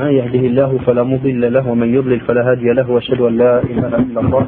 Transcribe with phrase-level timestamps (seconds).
[0.00, 3.92] من يهده الله فلا مضل له ومن يضلل فلا هادي له وأشهد أن لا إله
[3.96, 4.46] إلا الله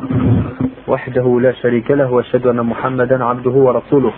[0.89, 4.13] وحده لا شريك له وأشهد أن محمدا عبده ورسوله.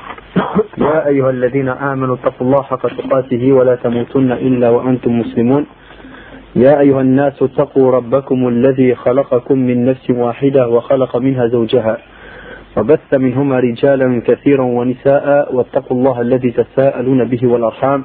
[0.79, 5.67] يا أيها الذين آمنوا اتقوا الله حق تقاته ولا تموتن إلا وأنتم مسلمون.
[6.57, 11.99] يا أيها الناس اتقوا ربكم الذي خلقكم من نفس واحدة وخلق منها زوجها
[12.77, 18.05] وبث منهما رجالا كثيرا ونساء واتقوا الله الذي تساءلون به والأرحام.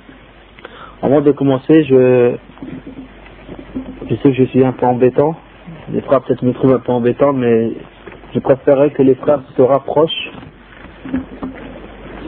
[1.03, 2.35] Avant de commencer, je,
[4.07, 5.35] sais que je suis un peu embêtant.
[5.91, 7.71] Les frères peut-être me trouvent un peu embêtant, mais
[8.35, 10.31] je préférerais que les frères se rapprochent,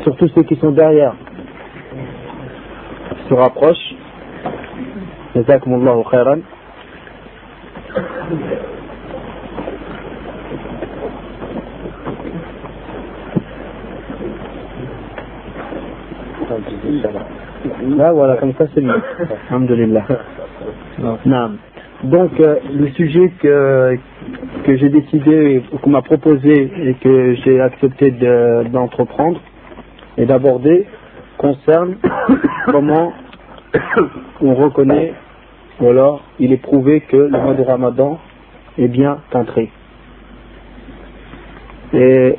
[0.01, 1.13] surtout ceux qui sont derrière,
[3.29, 3.95] se rapprochent.
[5.35, 6.39] Jazakumullahu khairan.
[17.97, 19.01] Là, voilà, comme ça c'est mieux.
[19.49, 20.05] Alhamdulillah.
[22.03, 23.97] Donc, euh, le sujet que,
[24.67, 28.11] j'ai décidé, qu'on m'a proposé et que j'ai accepté
[28.71, 29.39] d'entreprendre
[30.17, 30.85] et d'aborder
[31.37, 31.95] concerne
[32.65, 33.13] comment
[34.41, 35.13] on reconnaît,
[35.79, 38.19] ou alors il est prouvé que le mois de Ramadan
[38.77, 39.71] est bien entré.
[41.93, 42.37] Et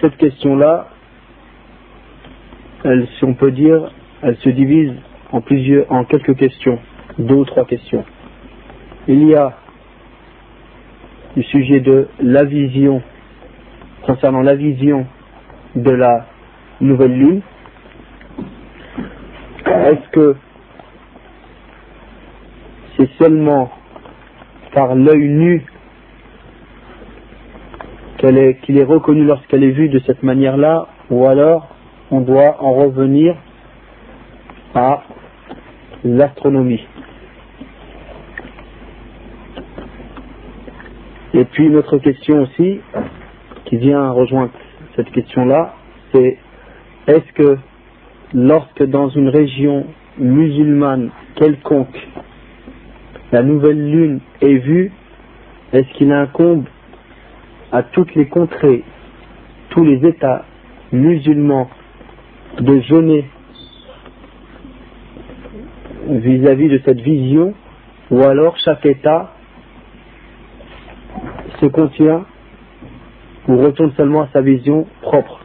[0.00, 0.88] cette question-là,
[2.84, 3.90] elle, si on peut dire,
[4.22, 4.92] elle se divise
[5.32, 6.78] en plusieurs, en quelques questions,
[7.18, 8.04] deux ou trois questions.
[9.06, 9.54] Il y a
[11.36, 13.02] le sujet de la vision,
[14.02, 15.06] concernant la vision
[15.76, 16.26] de la
[16.80, 17.40] nouvelle lune.
[19.66, 20.36] Est-ce que
[22.96, 23.70] c'est seulement
[24.72, 25.64] par l'œil nu
[28.18, 31.68] qu'il est, est reconnu lorsqu'elle est vue de cette manière-là, ou alors
[32.10, 33.36] on doit en revenir
[34.74, 35.02] à
[36.04, 36.84] l'astronomie.
[41.34, 42.80] Et puis une autre question aussi,
[43.66, 44.52] qui vient rejoindre
[44.96, 45.74] cette question-là,
[46.12, 46.38] c'est
[47.06, 47.58] est-ce que
[48.34, 49.86] lorsque dans une région
[50.18, 51.96] musulmane quelconque,
[53.30, 54.90] la nouvelle lune est vue,
[55.72, 56.64] est-ce qu'il incombe
[57.72, 58.84] à toutes les contrées,
[59.70, 60.44] tous les États
[60.92, 61.68] musulmans
[62.58, 63.26] de jeûner
[66.08, 67.54] vis-à-vis de cette vision,
[68.10, 69.32] ou alors chaque État
[71.60, 72.24] se contient
[73.46, 75.40] ou retourne seulement à sa vision propre.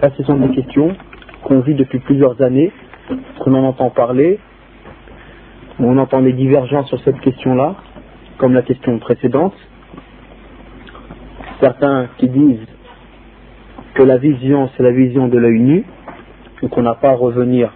[0.00, 0.96] Ça, ce sont des questions
[1.42, 2.72] qu'on vit depuis plusieurs années,
[3.40, 4.38] qu'on en entend parler,
[5.78, 7.76] on entend des divergences sur cette question-là,
[8.38, 9.54] comme la question précédente.
[11.60, 12.66] Certains qui disent
[13.94, 15.84] que la vision, c'est la vision de l'œil nu,
[16.62, 17.70] et qu'on n'a pas à revenir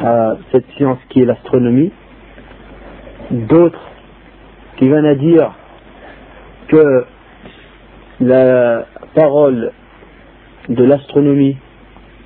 [0.00, 1.92] à cette science qui est l'astronomie.
[3.30, 3.80] D'autres
[4.76, 5.52] qui viennent à dire
[6.68, 7.04] que
[8.20, 9.72] la parole
[10.68, 11.56] de l'astronomie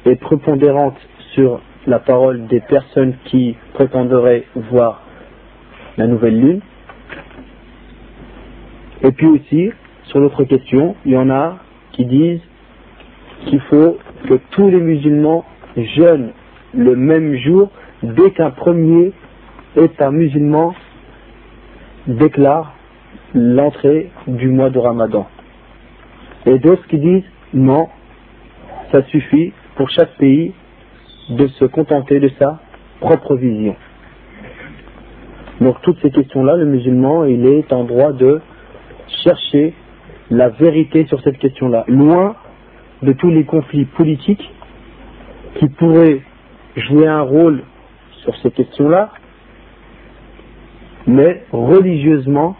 [0.05, 0.97] est prépondérante
[1.34, 5.03] sur la parole des personnes qui prétenderaient voir
[5.97, 6.60] la nouvelle lune.
[9.03, 9.71] Et puis aussi,
[10.05, 11.59] sur l'autre question, il y en a
[11.93, 12.41] qui disent
[13.47, 15.44] qu'il faut que tous les musulmans
[15.76, 16.32] jeûnent
[16.76, 17.70] le même jour
[18.03, 19.12] dès qu'un premier
[19.76, 20.75] État musulman
[22.06, 22.75] déclare
[23.34, 25.26] l'entrée du mois de Ramadan.
[26.47, 27.88] Et d'autres qui disent non,
[28.92, 30.53] ça suffit pour chaque pays
[31.31, 32.60] de se contenter de sa
[33.00, 33.76] propre vision.
[35.60, 38.40] Donc toutes ces questions-là, le musulman, il est en droit de
[39.25, 39.75] chercher
[40.31, 42.37] la vérité sur cette question-là, loin
[43.02, 44.50] de tous les conflits politiques
[45.58, 46.20] qui pourraient
[46.76, 47.62] jouer un rôle
[48.23, 49.11] sur ces questions-là,
[51.06, 52.56] mais religieusement,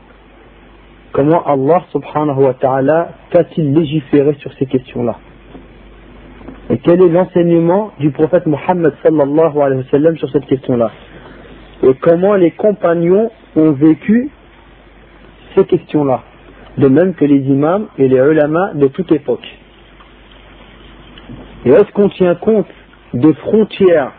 [1.13, 5.17] comment Allah subhanahu wa ta'ala qu'a-t-il légiféré sur ces questions-là?
[6.71, 10.91] Et quel est l'enseignement du prophète Muhammad sallallahu alayhi wa sallam sur cette question-là?
[11.83, 14.31] Et comment les compagnons ont vécu
[15.55, 16.23] ces questions-là?
[16.79, 19.47] De même que les imams et les ulama de toute époque.
[21.65, 22.67] Et est-ce qu'on tient compte
[23.15, 24.13] des frontières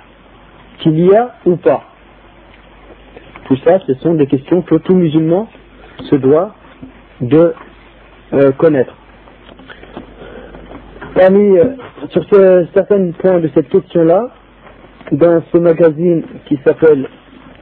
[0.79, 1.83] qu'il y a ou pas.
[3.47, 5.47] Tout ça, ce sont des questions que tout musulman
[6.09, 6.53] se doit
[7.21, 7.53] de
[8.33, 8.93] euh, connaître.
[11.15, 11.75] Parmi, euh,
[12.09, 12.23] sur
[12.73, 14.29] certains points de cette question-là,
[15.11, 17.07] dans ce magazine qui s'appelle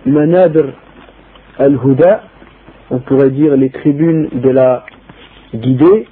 [0.05, 0.73] Manadr
[1.59, 2.23] al-Huda,
[2.89, 4.85] on pourrait dire les tribunes de la
[5.53, 6.07] guidée,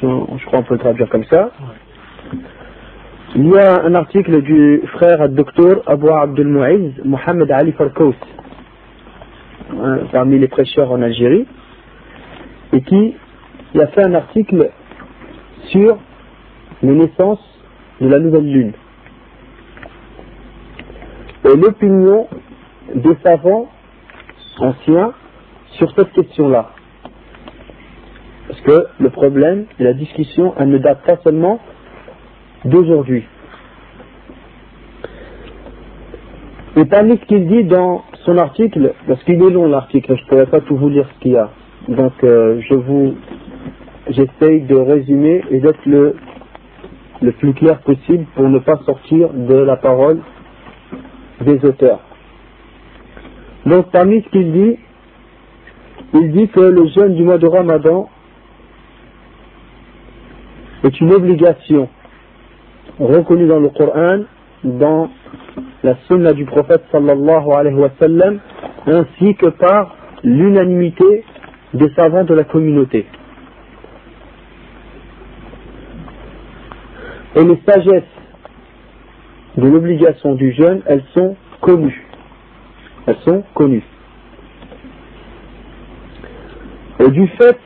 [0.00, 1.50] je crois qu'on peut le traduire comme ça,
[3.34, 8.14] il y a un article du frère docteur Abu Abdul Mu'iz, Mohamed Ali Farkous,
[10.12, 11.46] parmi les prêcheurs en Algérie,
[12.72, 13.14] et qui
[13.78, 14.70] a fait un article
[15.70, 15.98] sur
[16.82, 17.44] les naissances
[18.00, 18.72] de la nouvelle lune.
[21.44, 22.28] Et l'opinion
[22.94, 23.68] des savants
[24.58, 25.12] anciens
[25.72, 26.70] sur cette question-là.
[28.48, 31.60] Parce que le problème la discussion, elle ne date pas seulement
[32.64, 33.24] d'aujourd'hui.
[36.76, 40.28] Et parmi ce qu'il dit dans son article, parce qu'il est long l'article, je ne
[40.28, 41.50] pourrais pas tout vous lire ce qu'il y a.
[41.88, 43.16] Donc euh, je vous
[44.08, 46.16] j'essaye de résumer et d'être le,
[47.20, 50.20] le plus clair possible pour ne pas sortir de la parole
[51.40, 52.00] des auteurs.
[53.66, 54.78] Donc parmi ce qu'il dit,
[56.14, 58.08] il dit que le jeûne du mois de Ramadan
[60.84, 61.88] est une obligation
[62.98, 64.20] reconnue dans le Coran,
[64.64, 65.10] dans
[65.82, 68.40] la sunna du prophète sallallahu alayhi wa sallam,
[68.86, 71.24] ainsi que par l'unanimité
[71.74, 73.06] des savants de la communauté.
[77.36, 78.02] Et les sagesses
[79.56, 82.06] de l'obligation du jeûne, elles sont connues.
[83.06, 83.84] Elles sont connues.
[87.00, 87.58] Et du fait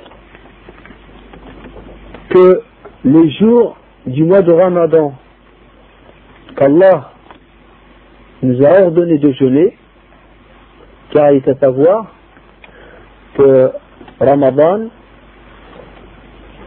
[2.29, 2.61] que
[3.05, 3.77] les jours
[4.07, 5.15] du mois de Ramadan
[6.57, 7.11] qu'Allah
[8.43, 9.77] nous a ordonné de jeûner,
[11.11, 12.13] car il est à savoir
[13.35, 13.71] que
[14.21, 14.89] Ramadan,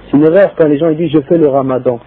[0.05, 1.99] c'est une erreur quand les gens disent je fais le Ramadan.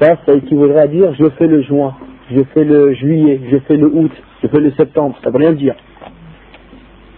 [0.00, 1.94] Ça, ça équivaudrait à dire je fais le juin,
[2.30, 4.12] je fais le juillet, je fais le août,
[4.42, 5.16] je fais le septembre.
[5.22, 5.74] Ça ne veut rien dire.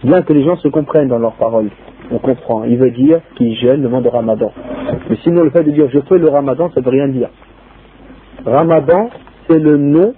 [0.03, 1.69] Bien que les gens se comprennent dans leurs paroles.
[2.11, 2.63] On comprend.
[2.63, 4.51] Il veut dire qu'il gêne le mois de Ramadan.
[5.09, 7.29] Mais sinon, le fait de dire je fais le Ramadan, ça ne veut rien dire.
[8.45, 9.09] Ramadan,
[9.47, 10.13] c'est le nom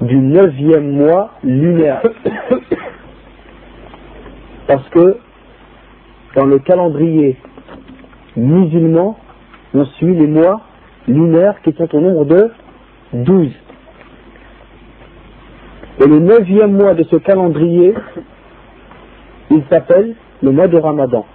[0.00, 2.02] du neuvième mois lunaire.
[4.66, 5.18] Parce que
[6.34, 7.36] dans le calendrier
[8.36, 9.18] musulman,
[9.74, 10.62] on suit les mois
[11.06, 12.50] lunaires qui sont au nombre de
[13.12, 13.52] 12.
[16.00, 17.94] Et le neuvième mois de ce calendrier,
[19.50, 21.26] il s'appelle le mois de Ramadan.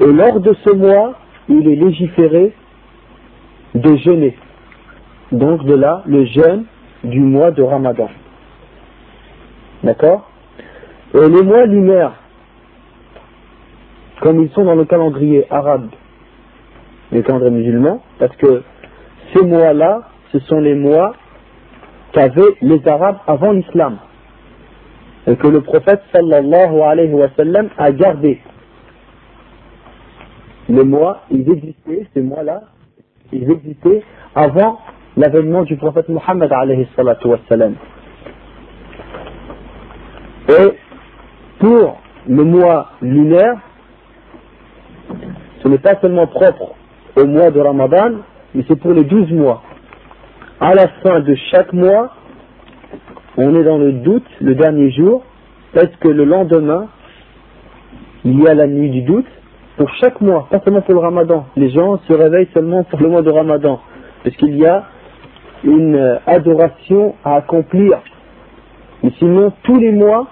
[0.00, 1.18] Et lors de ce mois,
[1.48, 2.54] il est légiféré
[3.80, 4.36] de jeûner.
[5.32, 6.64] Donc de là, le jeûne
[7.04, 8.08] du mois de Ramadan.
[9.82, 10.30] D'accord?
[11.14, 12.12] Et les mois lunaires,
[14.20, 15.88] comme ils sont dans le calendrier arabe,
[17.10, 18.62] le calendrier musulman, parce que
[19.32, 20.02] ces mois-là,
[20.32, 21.14] ce sont les mois
[22.12, 23.98] qu'avaient les Arabes avant l'islam.
[25.26, 28.40] Et que le prophète sallallahu alayhi wa sallam a gardé.
[30.68, 32.62] Les mois, ils existaient, ces mois-là,
[33.32, 34.02] ils existaient
[34.34, 34.80] avant
[35.16, 36.06] l'avènement du prophète
[37.48, 37.74] sallam.
[40.48, 40.78] Et
[41.58, 43.58] pour le mois lunaire,
[45.62, 46.74] ce n'est pas seulement propre
[47.16, 48.12] au mois de Ramadan,
[48.54, 49.62] mais c'est pour les douze mois.
[50.60, 52.14] À la fin de chaque mois,
[53.36, 55.22] on est dans le doute, le dernier jour,
[55.72, 56.88] parce que le lendemain,
[58.24, 59.26] il y a la nuit du doute,
[59.80, 61.46] pour chaque mois, pas seulement pour le ramadan.
[61.56, 63.80] Les gens se réveillent seulement pour le mois de ramadan,
[64.22, 64.84] parce qu'il y a
[65.64, 67.98] une adoration à accomplir.
[69.02, 70.26] Mais sinon, tous les mois,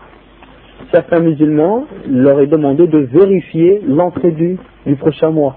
[0.93, 5.57] certains musulmans leur est demandé de vérifier l'entrée du, du prochain mois.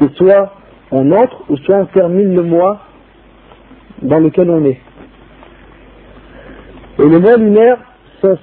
[0.00, 0.54] C'est soit
[0.90, 2.78] on entre ou soit on termine le mois
[4.00, 4.80] dans lequel on est.
[6.98, 7.76] Et le mois lunaire,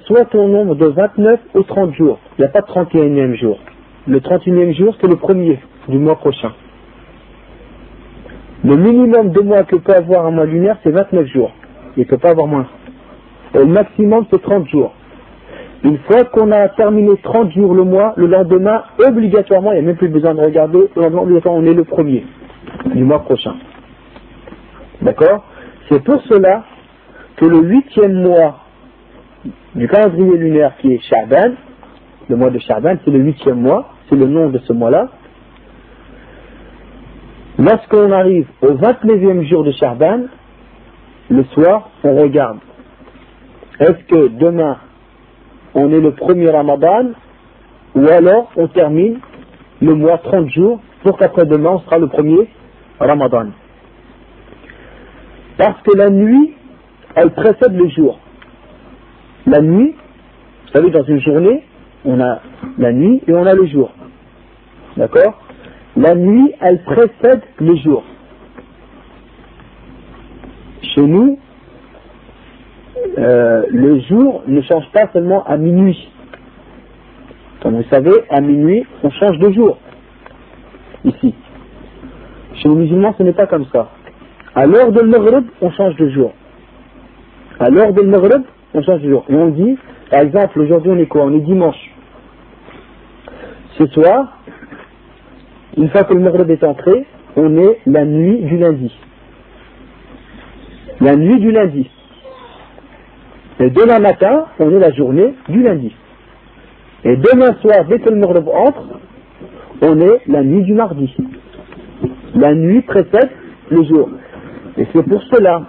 [0.04, 2.20] soit au nombre de 29 ou 30 jours.
[2.38, 3.58] Il n'y a pas de 31e jour.
[4.06, 6.52] Le 31e jour, c'est le premier du mois prochain.
[8.64, 11.52] Le minimum de mois que peut avoir un mois lunaire, c'est 29 jours.
[11.96, 12.66] Il ne peut pas avoir moins.
[13.54, 14.94] Le maximum, c'est 30 jours.
[15.82, 19.82] Une fois qu'on a terminé 30 jours le mois, le lendemain, obligatoirement, il n'y a
[19.82, 22.24] même plus besoin de regarder, le lendemain, obligatoirement, on est le premier
[22.94, 23.54] du mois prochain.
[25.02, 25.44] D'accord?
[25.88, 26.64] C'est pour cela
[27.36, 28.60] que le huitième mois
[29.74, 31.54] du calendrier lunaire qui est Shaban,
[32.30, 35.08] le mois de Shaban, c'est le huitième mois, c'est le nom de ce mois-là.
[37.58, 40.26] Lorsqu'on arrive au 29e jour de Shaban,
[41.28, 42.58] le soir, on regarde
[43.80, 44.78] Est-ce que demain,
[45.74, 47.10] on est le premier Ramadan,
[47.96, 49.18] ou alors on termine
[49.82, 52.48] le mois 30 jours, pour qu'après-demain, on sera le premier
[53.00, 53.48] Ramadan
[55.58, 56.54] Parce que la nuit,
[57.16, 58.20] elle précède le jour.
[59.46, 59.96] La nuit,
[60.66, 61.64] vous savez, dans une journée,
[62.04, 62.40] on a
[62.78, 63.92] la nuit et on a le jour.
[64.96, 65.40] D'accord?
[65.96, 68.04] La nuit, elle précède le jour.
[70.82, 71.38] Chez nous,
[73.18, 76.10] euh, le jour ne change pas seulement à minuit.
[77.62, 79.78] Comme vous savez, à minuit, on change de jour.
[81.04, 81.34] Ici.
[82.54, 83.90] Chez les musulmans, ce n'est pas comme ça.
[84.54, 86.32] À l'heure de Maghreb, on change de jour.
[87.58, 88.42] À l'heure de Maghreb,
[88.74, 89.24] on change de jour.
[89.28, 89.76] Et on dit,
[90.10, 91.24] par exemple, aujourd'hui on est quoi?
[91.24, 91.89] On est dimanche.
[93.80, 94.36] Ce soir,
[95.78, 98.94] une fois que le Maghreb est entré, on est la nuit du lundi.
[101.00, 101.88] La nuit du lundi.
[103.58, 105.94] Et demain matin, on est la journée du lundi.
[107.04, 109.00] Et demain soir, dès que le Maghreb entre,
[109.80, 111.16] on est la nuit du mardi.
[112.34, 113.30] La nuit précède
[113.70, 114.10] le jour.
[114.76, 115.62] Et c'est pour cela,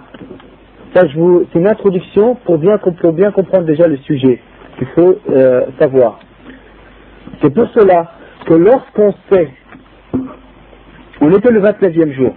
[0.94, 4.38] ça c'est une introduction pour bien, comprendre déjà le sujet
[4.76, 6.20] qu'il faut euh, savoir.
[7.42, 8.12] C'est pour cela
[8.46, 9.50] que lorsqu'on sait,
[11.20, 12.34] on était le 29e jour,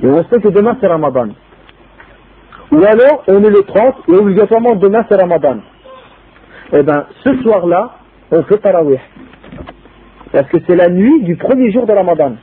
[0.00, 1.30] et on sait que demain c'est Ramadan,
[2.70, 5.56] ou alors on est le 30 et obligatoirement demain c'est Ramadan,
[6.72, 7.96] et eh bien ce soir-là,
[8.30, 9.00] on fait Tarawih.
[10.30, 12.34] Parce que c'est la nuit du premier jour de Ramadan.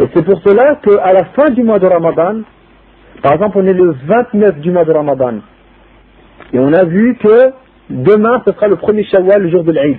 [0.00, 2.42] Et c'est pour cela qu'à la fin du mois de Ramadan,
[3.22, 5.40] par exemple on est le 29 du mois de Ramadan,
[6.54, 7.52] et on a vu que
[7.90, 9.98] demain ce sera le premier Shawwal, le jour de l'Aïd.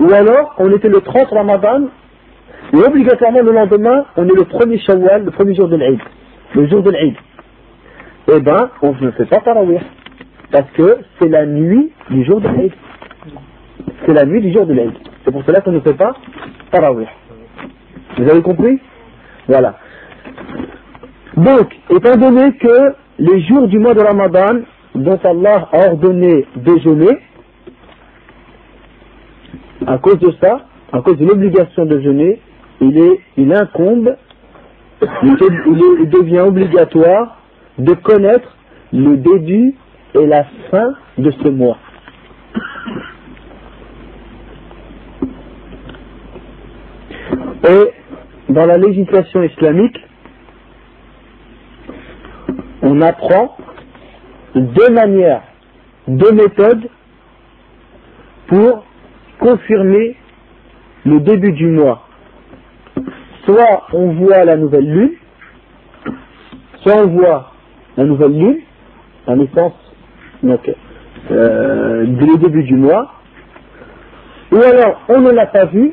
[0.00, 1.88] Ou alors on était le 30 Ramadan,
[2.72, 6.00] et obligatoirement le lendemain on est le premier Shawwal, le premier jour de l'Aïd,
[6.54, 7.14] le jour de l'Aïd.
[8.32, 9.80] Eh bien, on ne fait pas Tarawih,
[10.52, 12.72] parce que c'est la nuit du jour de l'Aïd.
[14.06, 14.92] C'est la nuit du jour de l'Aïd.
[15.24, 16.14] C'est pour cela qu'on ne fait pas
[16.70, 17.08] Tarawih.
[18.18, 18.78] Vous avez compris?
[19.48, 19.76] Voilà.
[21.36, 24.60] Donc, étant donné que les jours du mois de Ramadan,
[24.94, 27.18] dont Allah a ordonné de jeûner,
[29.86, 32.40] à cause de ça, à cause de l'obligation de jeûner,
[32.80, 34.16] il, est, il incombe,
[35.22, 37.38] il devient obligatoire
[37.78, 38.56] de connaître
[38.92, 39.74] le début
[40.14, 41.78] et la fin de ce mois.
[47.68, 47.92] Et
[48.52, 49.96] dans la législation islamique,
[52.82, 53.56] on apprend
[54.54, 55.42] deux manières,
[56.08, 56.88] deux méthodes
[58.48, 58.84] pour
[59.38, 60.16] confirmer
[61.04, 62.06] le début du mois.
[63.44, 65.12] Soit on voit la nouvelle lune,
[66.82, 67.52] soit on voit
[67.96, 68.58] la nouvelle lune,
[69.26, 69.74] la naissance,
[70.42, 70.70] donc
[71.30, 73.14] euh, le début du mois,
[74.52, 75.92] ou alors on ne l'a pas vu,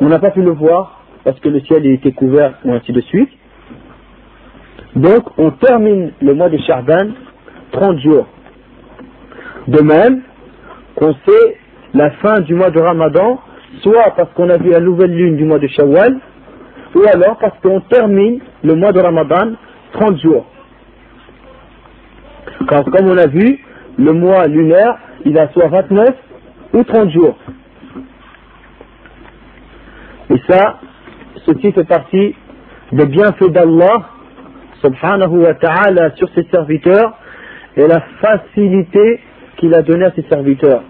[0.00, 3.00] on n'a pas pu le voir parce que le ciel était couvert, ou ainsi de
[3.00, 3.30] suite.
[4.96, 7.12] Donc, on termine le mois de Chardan
[7.72, 8.26] 30 jours.
[9.68, 10.22] De même
[10.94, 11.58] qu'on sait
[11.92, 13.38] la fin du mois de Ramadan,
[13.82, 16.18] soit parce qu'on a vu la nouvelle lune du mois de Shawwal,
[16.94, 19.52] ou alors parce qu'on termine le mois de Ramadan
[19.92, 20.46] 30 jours.
[22.66, 23.58] Car comme on a vu,
[23.98, 26.08] le mois lunaire, il a soit 29
[26.72, 27.36] ou 30 jours.
[30.30, 30.78] Et ça,
[31.44, 32.34] ceci fait partie
[32.92, 34.08] des bienfaits d'Allah,
[34.90, 37.18] ta'ala, sur ses serviteurs,
[37.76, 39.20] et la facilité
[39.56, 40.82] qu'il a donnée à ses serviteurs.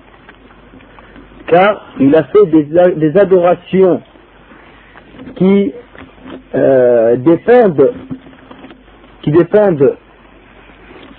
[1.47, 4.03] Car il a fait des, adorations
[5.37, 5.73] qui
[6.55, 7.93] euh, dépendent,
[9.23, 9.97] qui dépendent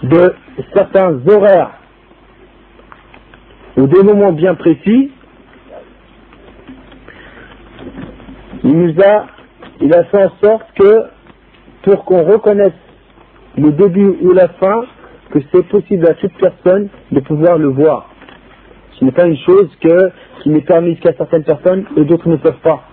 [0.03, 0.33] de
[0.73, 1.71] certains horaires
[3.77, 5.11] ou des moments bien précis
[8.67, 9.27] il nous a,
[9.81, 11.03] il a fait en sorte que,
[11.87, 12.73] pour qu'on reconnaisse
[13.57, 14.83] le début ou la fin,
[15.31, 18.09] que c'est possible à toute personne de pouvoir le voir.
[18.99, 22.35] Ce n'est pas une chose que, qui n'est permise qu'à certaines personnes et d'autres ne
[22.35, 22.83] peuvent pas.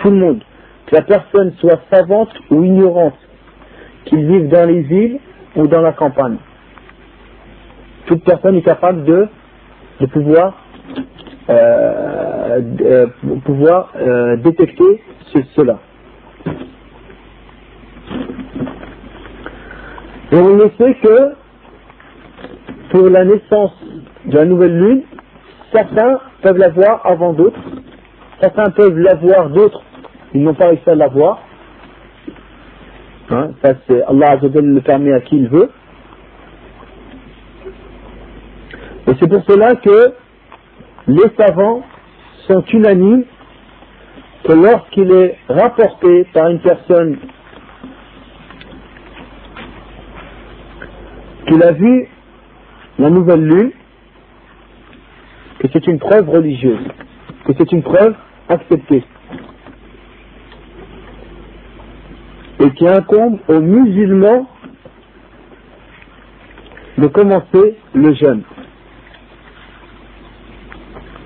[0.00, 0.42] Tout le monde.
[0.88, 3.16] Que la personne soit savante ou ignorante,
[4.04, 5.20] qu'il vive dans les villes
[5.56, 6.36] ou dans la campagne.
[8.04, 9.26] Toute personne est capable de,
[10.00, 10.52] de pouvoir
[11.48, 13.06] euh, euh,
[13.46, 15.02] pouvoir euh, détecter
[15.56, 15.78] cela.
[20.30, 21.32] Et on ne sait que
[22.90, 23.72] pour la naissance
[24.26, 25.02] de la nouvelle lune,
[25.72, 27.60] certains peuvent la voir avant d'autres,
[28.40, 29.82] certains peuvent la voir, d'autres
[30.34, 31.40] ils n'ont pas réussi à la voir.
[33.30, 35.70] Hein, ça c'est Allah le permet à qui il veut.
[39.06, 40.12] Et c'est pour cela que
[41.08, 41.82] les savants
[42.46, 43.24] sont unanimes
[44.44, 47.18] que lorsqu'il est rapporté par une personne
[51.48, 52.08] qu'il a vu
[52.98, 53.72] la nouvelle lune,
[55.58, 56.86] que c'est une preuve religieuse,
[57.46, 58.14] que c'est une preuve
[58.48, 59.02] acceptée.
[62.60, 64.46] Et qui incombe aux musulmans
[66.98, 68.42] de commencer le jeûne.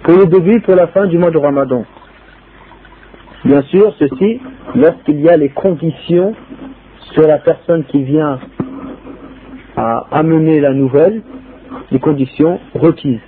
[0.05, 1.85] Pour le début, pour la fin du mois de Ramadan.
[3.45, 4.41] Bien sûr, ceci
[4.75, 6.35] lorsqu'il y a les conditions
[7.13, 8.39] sur la personne qui vient
[9.77, 11.23] à amener la nouvelle,
[11.91, 13.21] les conditions requises.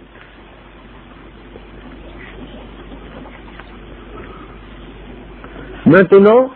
[5.87, 6.51] Maintenant,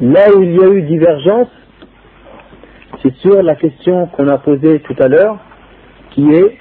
[0.00, 1.48] là où il y a eu divergence,
[3.02, 5.38] c'est sur la question qu'on a posée tout à l'heure,
[6.10, 6.58] qui est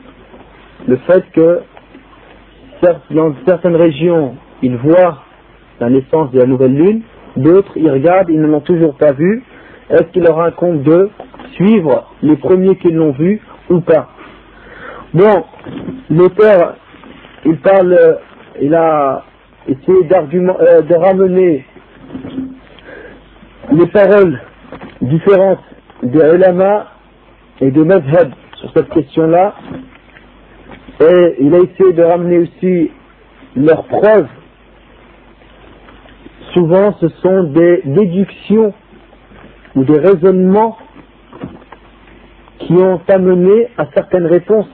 [0.87, 1.61] le fait que
[3.11, 5.23] dans certaines régions, ils voient
[5.79, 7.01] la naissance de la nouvelle lune,
[7.35, 9.43] d'autres, ils regardent, ils ne l'ont toujours pas vue,
[9.89, 11.09] est-ce qu'il leur incombe de
[11.53, 14.09] suivre les premiers qui l'ont vu ou pas
[15.13, 15.43] Bon,
[16.11, 16.75] l'auteur,
[17.43, 18.19] il parle,
[18.61, 19.23] il a
[19.67, 21.65] essayé euh, de ramener
[23.71, 24.39] les paroles
[25.01, 25.63] différentes
[26.03, 26.87] de ulama
[27.61, 29.55] et de madhab sur cette question-là,
[31.01, 32.91] et il a essayé de ramener aussi
[33.55, 34.27] leurs preuves.
[36.53, 38.73] Souvent, ce sont des déductions
[39.75, 40.77] ou des raisonnements
[42.69, 44.69] qui ont amené à certaines réponses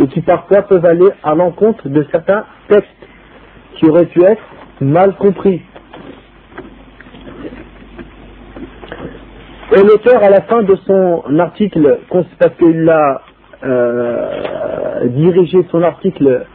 [0.00, 2.88] et qui parfois peuvent aller à l'encontre de certains textes
[3.74, 4.42] qui auraient pu être
[4.80, 5.60] mal compris.
[9.76, 11.98] Et l'auteur, à la fin de son article,
[12.38, 13.20] parce qu'il a
[13.62, 16.46] euh, dirigé son article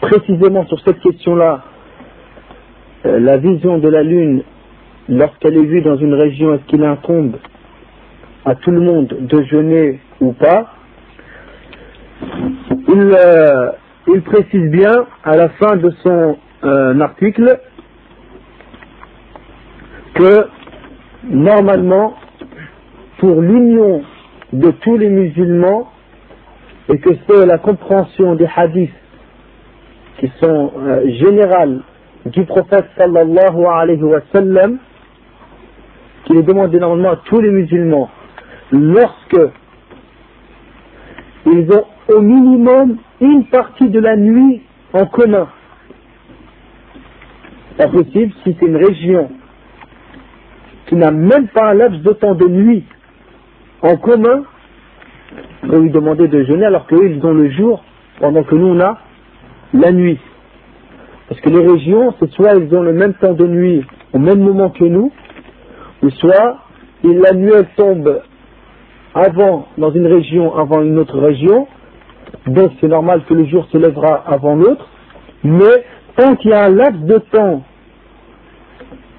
[0.00, 1.64] précisément sur cette question-là,
[3.04, 4.42] euh, la vision de la Lune,
[5.10, 7.36] lorsqu'elle est vue dans une région, est-ce qu'il incombe
[8.46, 10.72] à tout le monde de jeûner ou pas
[12.88, 13.70] il, euh,
[14.08, 16.38] il, précise bien à la fin de son
[17.00, 17.60] article
[20.14, 20.46] que
[21.28, 22.14] normalement,
[23.18, 24.02] pour l'union
[24.52, 25.90] de tous les musulmans,
[26.88, 28.90] et que c'est la compréhension des hadiths
[30.18, 31.80] qui sont euh, générales
[32.26, 34.78] du prophète sallallahu alayhi wa sallam,
[36.24, 38.08] qu'il est demandé normalement à tous les musulmans,
[38.72, 39.38] lorsque
[41.46, 45.48] ils ont au minimum une partie de la nuit en commun.
[47.76, 49.30] Pas possible si c'est une région
[50.86, 52.84] qui n'a même pas un laps de temps de nuit
[53.82, 54.44] en commun,
[55.66, 57.84] pour lui demander de jeûner alors qu'eux ils ont le jour
[58.20, 58.98] pendant que nous on a
[59.74, 60.18] la nuit.
[61.28, 64.40] Parce que les régions, c'est soit ils ont le même temps de nuit au même
[64.40, 65.12] moment que nous,
[66.02, 66.58] ou soit
[67.02, 68.22] la nuit tombe
[69.16, 71.66] avant dans une région, avant une autre région,
[72.46, 74.86] donc c'est normal que le jour se lèvera avant l'autre,
[75.42, 75.84] mais
[76.16, 77.62] tant qu'il y a un laps de temps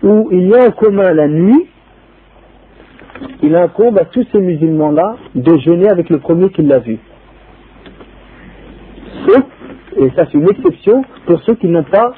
[0.04, 1.68] où il y a en commun la nuit,
[3.42, 7.00] il incombe à tous ces musulmans-là de jeûner avec le premier qui l'a vu.
[9.26, 9.44] Sauf,
[9.98, 12.14] et ça c'est une exception, pour ceux qui n'ont pas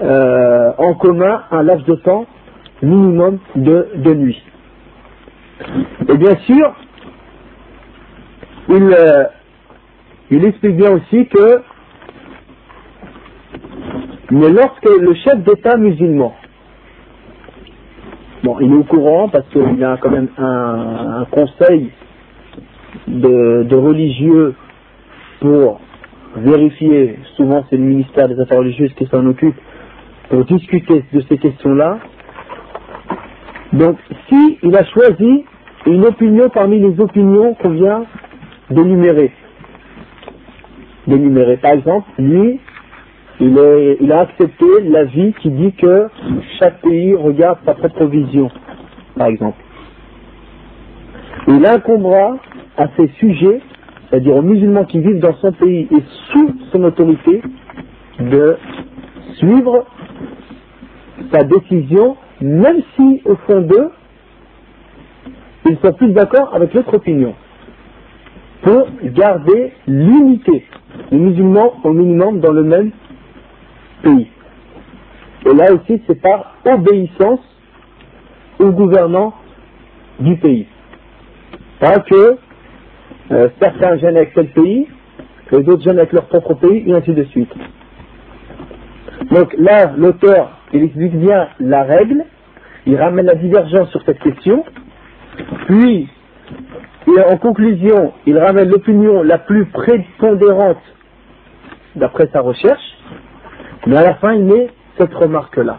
[0.00, 2.26] euh, en commun un laps de temps
[2.82, 4.42] minimum de, nuit.
[6.08, 6.74] Et bien sûr,
[8.68, 9.24] il, euh,
[10.30, 11.62] il explique bien aussi que
[14.30, 16.34] mais lorsque le chef d'État musulman
[18.42, 21.90] Bon, il est au courant parce qu'il a quand même un, conseil
[23.08, 24.54] de, religieux
[25.40, 25.80] pour
[26.36, 29.56] vérifier, souvent c'est le ministère des Affaires religieuses qui s'en occupe,
[30.28, 32.00] pour discuter de ces questions-là.
[33.74, 35.44] Donc, si il a choisi
[35.86, 38.04] une opinion parmi les opinions qu'on vient
[38.70, 39.32] d'énumérer,
[41.08, 42.60] d'énumérer, par exemple, lui,
[43.40, 46.06] il, a accepté l'avis qui dit que
[46.60, 48.48] chaque pays regarde sa propre vision,
[49.16, 49.58] par exemple.
[51.48, 52.36] Il incombera
[52.76, 53.60] à ses sujets,
[54.08, 57.42] c'est-à-dire aux musulmans qui vivent dans son pays et sous son autorité,
[58.20, 58.56] de
[59.38, 59.84] suivre
[61.32, 63.90] sa décision, même si au fond d'eux,
[65.66, 67.34] ils sont plus d'accord avec l'autre opinion,
[68.62, 70.66] pour garder l'unité
[71.10, 72.90] des musulmans au minimum dans le même
[74.02, 74.28] pays.
[75.46, 77.40] Et là aussi, c'est par obéissance
[78.58, 79.34] aux gouvernants
[80.20, 80.66] du pays.
[81.80, 82.38] Pas que
[83.32, 84.86] euh, certains gênent avec tel pays,
[85.52, 87.52] et d'autres gênent avec leur propre pays, et ainsi de suite.
[89.30, 92.24] Donc là, l'auteur, il explique bien la règle,
[92.86, 94.64] il ramène la divergence sur cette question,
[95.66, 96.08] puis,
[97.30, 100.82] en conclusion, il ramène l'opinion la plus prépondérante
[101.96, 102.98] d'après sa recherche,
[103.86, 105.78] mais à la fin, il met cette remarque-là.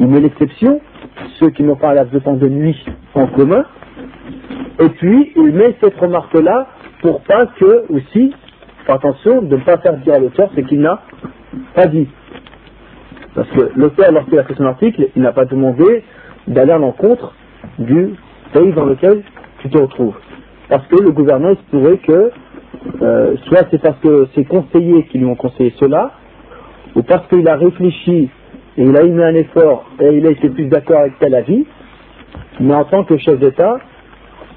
[0.00, 0.80] Il met l'exception,
[1.38, 3.64] ceux qui n'ont pas la de temps de nuit en commun,
[4.80, 6.66] et puis il met cette remarque-là
[7.02, 8.34] pour pas que, aussi,
[8.88, 11.02] attention, de ne pas faire dire à l'auteur ce qu'il n'a
[11.74, 12.08] pas dit.
[13.34, 16.04] Parce que l'auteur, lorsqu'il a fait son article, il n'a pas demandé
[16.46, 17.34] d'aller à l'encontre
[17.78, 18.14] du
[18.52, 19.22] pays dans lequel
[19.60, 20.16] tu te retrouves.
[20.68, 22.30] Parce que le gouvernement, il pourrait que,
[23.02, 26.12] euh, soit c'est parce que c'est conseillers qui lui ont conseillé cela,
[26.94, 28.30] ou parce qu'il a réfléchi
[28.76, 31.66] et il a eu un effort et il a été plus d'accord avec tel avis,
[32.60, 33.78] mais en tant que chef d'État,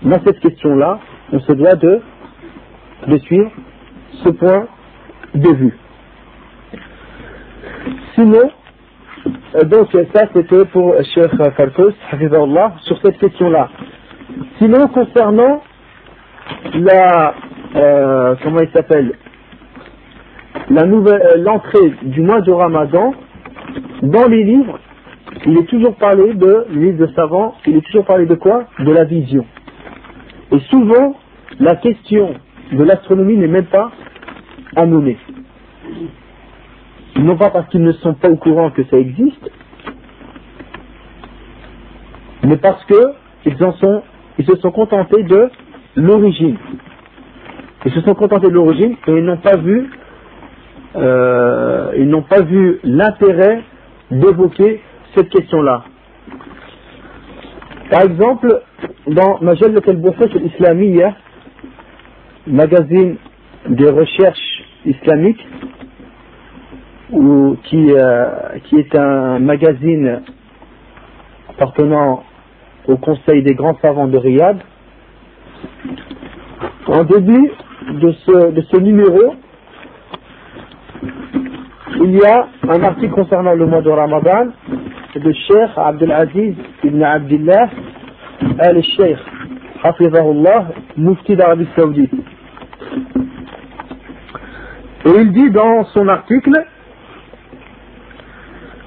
[0.04, 1.00] dans cette question-là,
[1.32, 2.02] on se doit de,
[3.24, 3.52] suivre
[4.24, 4.68] ce point
[5.34, 5.78] de vue.
[8.16, 8.52] Sinon,
[9.66, 11.94] donc ça c'était pour Cheikh Farkous,
[12.82, 13.70] sur cette question-là.
[14.58, 15.62] Sinon, concernant
[16.76, 17.34] la,
[17.76, 19.14] euh, comment il s'appelle,
[20.70, 23.14] la nouvelle, euh, l'entrée du mois de Ramadan,
[24.02, 24.80] dans les livres,
[25.46, 28.66] il est toujours parlé de, de savants, il est toujours parlé de quoi?
[28.80, 29.46] De la vision.
[30.52, 31.16] Et souvent,
[31.60, 32.36] la question
[32.72, 33.92] de l'astronomie n'est même pas
[34.76, 35.18] amenée.
[37.18, 39.50] Non pas parce qu'ils ne sont pas au courant que ça existe,
[42.44, 43.14] mais parce que
[43.46, 44.04] ils en sont,
[44.38, 45.50] ils se sont contentés de
[45.96, 46.58] l'origine.
[47.86, 49.90] Ils se sont contentés de l'origine et ils n'ont pas vu,
[50.96, 53.62] euh, ils n'ont pas vu l'intérêt
[54.12, 54.82] d'évoquer
[55.16, 55.84] cette question-là.
[57.90, 58.62] Par exemple,
[59.08, 61.16] dans Majal al Islamiyya,
[62.48, 63.18] magazine
[63.70, 65.46] des recherches islamiques,
[67.14, 68.26] ou qui, euh,
[68.66, 70.22] qui est un magazine
[71.50, 72.24] appartenant
[72.88, 74.58] au Conseil des grands savants de Riyad.
[76.88, 77.52] En début
[78.02, 79.36] de ce, de ce numéro,
[82.02, 84.48] il y a un article concernant le mois de Ramadan
[85.16, 87.70] de Cheikh Abdelaziz ibn Abdullah
[88.60, 89.18] al-Sheikh,
[89.84, 92.12] Hafizahullah, mufti d'Arabie Saoudite.
[95.06, 96.52] Et il dit dans son article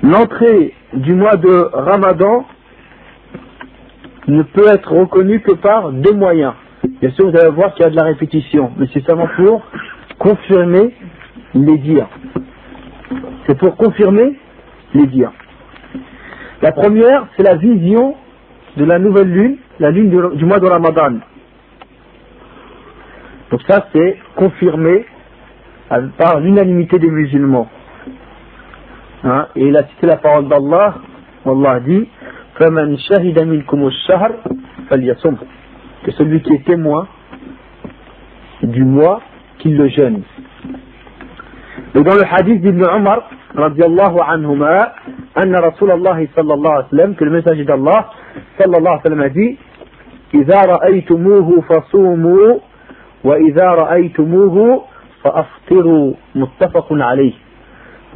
[0.07, 2.45] L'entrée du mois de Ramadan
[4.29, 6.53] ne peut être reconnue que par deux moyens.
[7.01, 9.63] Bien sûr, vous allez voir qu'il y a de la répétition, mais c'est seulement pour
[10.19, 10.95] confirmer
[11.55, 12.09] les dires.
[13.47, 14.39] C'est pour confirmer
[14.95, 15.33] les dires.
[16.63, 18.15] La première, c'est la vision
[18.77, 21.15] de la nouvelle lune, la lune du, mois de Ramadan.
[23.51, 25.05] Donc ça, c'est confirmé
[26.17, 27.69] par l'unanimité des musulmans.
[29.25, 29.47] Hein?
[29.57, 30.95] Et il a cité la parole d'Allah,
[31.45, 32.09] Allah dit
[32.59, 34.33] فَمَنْ شَهِدَ مِنْكُمُ الشَّهْرِ
[34.89, 35.37] فَلْيَصُمْ
[36.05, 37.07] Que celui qui est témoin
[38.63, 39.21] du mois,
[39.59, 40.23] qu'il le jeûne.
[41.95, 44.93] Et dans le hadith d'Ibn Omar, radiallahu anhuma,
[45.37, 48.11] رسول الله صلى الله عليه وسلم que le messager d'Allah,
[48.59, 49.59] صلى الله عليه وسلم a dit
[50.35, 52.59] إذا رأيتموه فصوموا
[53.25, 54.85] وإذا رأيتموه
[55.23, 57.33] فأفطروا متفق عليه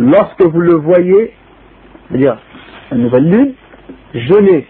[0.01, 1.35] lorsque vous le voyez,
[2.09, 2.39] c'est-à-dire
[2.91, 3.55] la nouvelle lune,
[4.15, 4.67] jeûnez.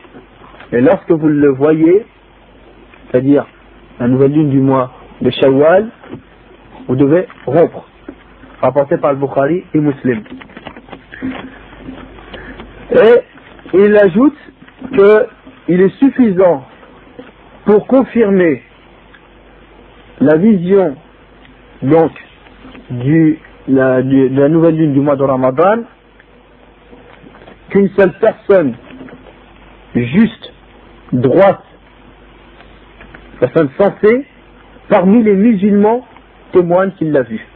[0.73, 2.05] Et lorsque vous le voyez,
[3.11, 3.47] c'est-à-dire
[4.01, 5.89] la nouvelle lune du mois de Shawwal,
[6.89, 7.87] vous devez rompre.
[8.61, 10.23] Rapporté par le Bukhari et Muslim.
[12.93, 13.21] Et
[13.75, 14.37] il ajoute
[14.93, 16.65] qu'il est suffisant
[17.65, 18.63] pour confirmer
[20.21, 20.97] la vision
[21.83, 22.11] donc
[22.91, 23.39] du
[23.71, 25.83] la, la nouvelle lune du mois de Ramadan
[27.71, 28.75] qu'une seule personne
[29.95, 30.53] juste,
[31.13, 31.63] droite,
[33.39, 34.27] personne sensée,
[34.89, 36.05] parmi les musulmans
[36.53, 37.47] témoigne qu'il l'a vu.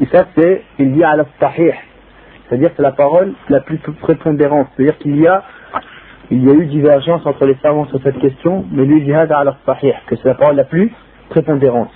[0.00, 1.72] Et ça, c'est, il dit à la sahih,
[2.48, 5.42] c'est-à-dire c'est la parole la plus prépondérante, c'est-à-dire qu'il y a,
[6.30, 9.26] il y a eu divergence entre les savants sur cette question, mais lui dit à
[9.26, 10.92] la sahih, que c'est la parole la plus
[11.30, 11.90] prépondérante.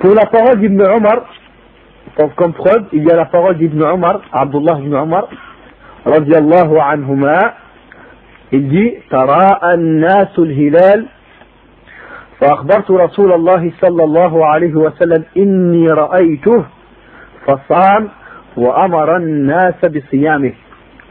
[0.00, 1.26] Pour la parole d'Ibn Omar,
[2.36, 5.28] comme preuve, il y a la parole d'Ibn Omar, Abdullah ibn Omar,
[6.06, 7.54] radiallahu anhuma,
[8.52, 11.06] il dit, تراءى الناس الهلال
[12.40, 16.64] فأخبرت رسول الله صلى الله عليه وسلم إني رأيته
[17.46, 18.08] فصام
[18.56, 20.52] وأمر الناس بصيامه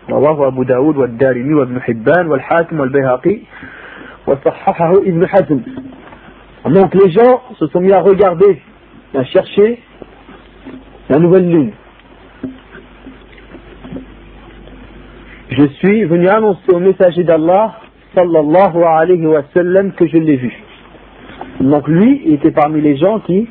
[0.10, 3.39] رواه أبو داود والدارمي وابن حبان والحاكم والبيهقي
[4.28, 5.62] وصححه ابن حزم
[6.65, 8.62] Donc les gens se sont mis à regarder,
[9.15, 9.80] à chercher
[11.10, 11.72] la nouvelle lune.
[15.50, 17.80] Je suis venu annoncer au messager d'Allah,
[18.15, 20.54] sallallahu alayhi wa sallam, que je l'ai vu.
[21.60, 23.48] Donc lui, il était parmi les gens qui,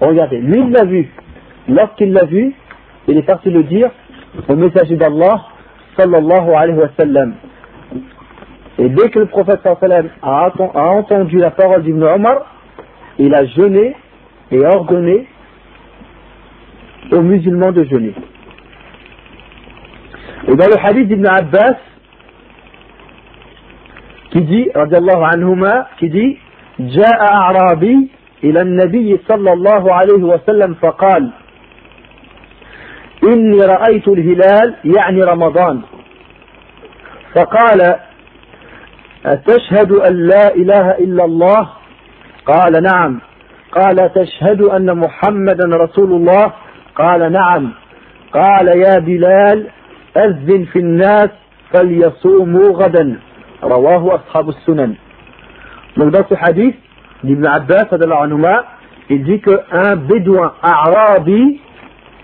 [0.00, 1.10] regardez, lui il l'a vu.
[1.68, 2.54] Lorsqu'il l'a vu,
[3.08, 3.90] il est parti le dire
[4.48, 5.42] au messager d'Allah,
[5.98, 7.34] sallallahu alayhi wa sallam.
[8.78, 12.46] Et dès que le prophète sallam a, a entendu la parole d'Ibn Omar,
[13.18, 13.94] il a jeûné
[14.50, 15.26] et ordonné
[17.12, 18.14] aux musulmans de jeûner.
[20.48, 21.76] Et dans le hadith d'Ibn Abbas,
[24.30, 26.38] qui dit, radiallahu anhuma, qui dit,
[26.80, 28.08] جاء أعرابي
[28.44, 31.30] إلى النبي صلى الله عليه وسلم فقال
[33.24, 35.80] إني رأيت الهلال يعني رمضان.
[37.34, 37.96] فقال
[39.26, 41.68] أتشهد أن لا إله إلا الله؟
[42.46, 43.20] قال نعم.
[43.72, 46.52] قال تشهد أن محمدا رسول الله؟
[46.96, 47.72] قال نعم.
[48.32, 49.66] قال يا بلال
[50.16, 51.30] أذن في الناس
[51.72, 53.18] فليصوموا غدا.
[53.62, 54.94] رواه أصحاب السنن.
[55.96, 56.74] نقدس حديث
[57.24, 58.64] لابن عباس هذا العنماء
[59.10, 61.60] يجيك أن بدو أعرابي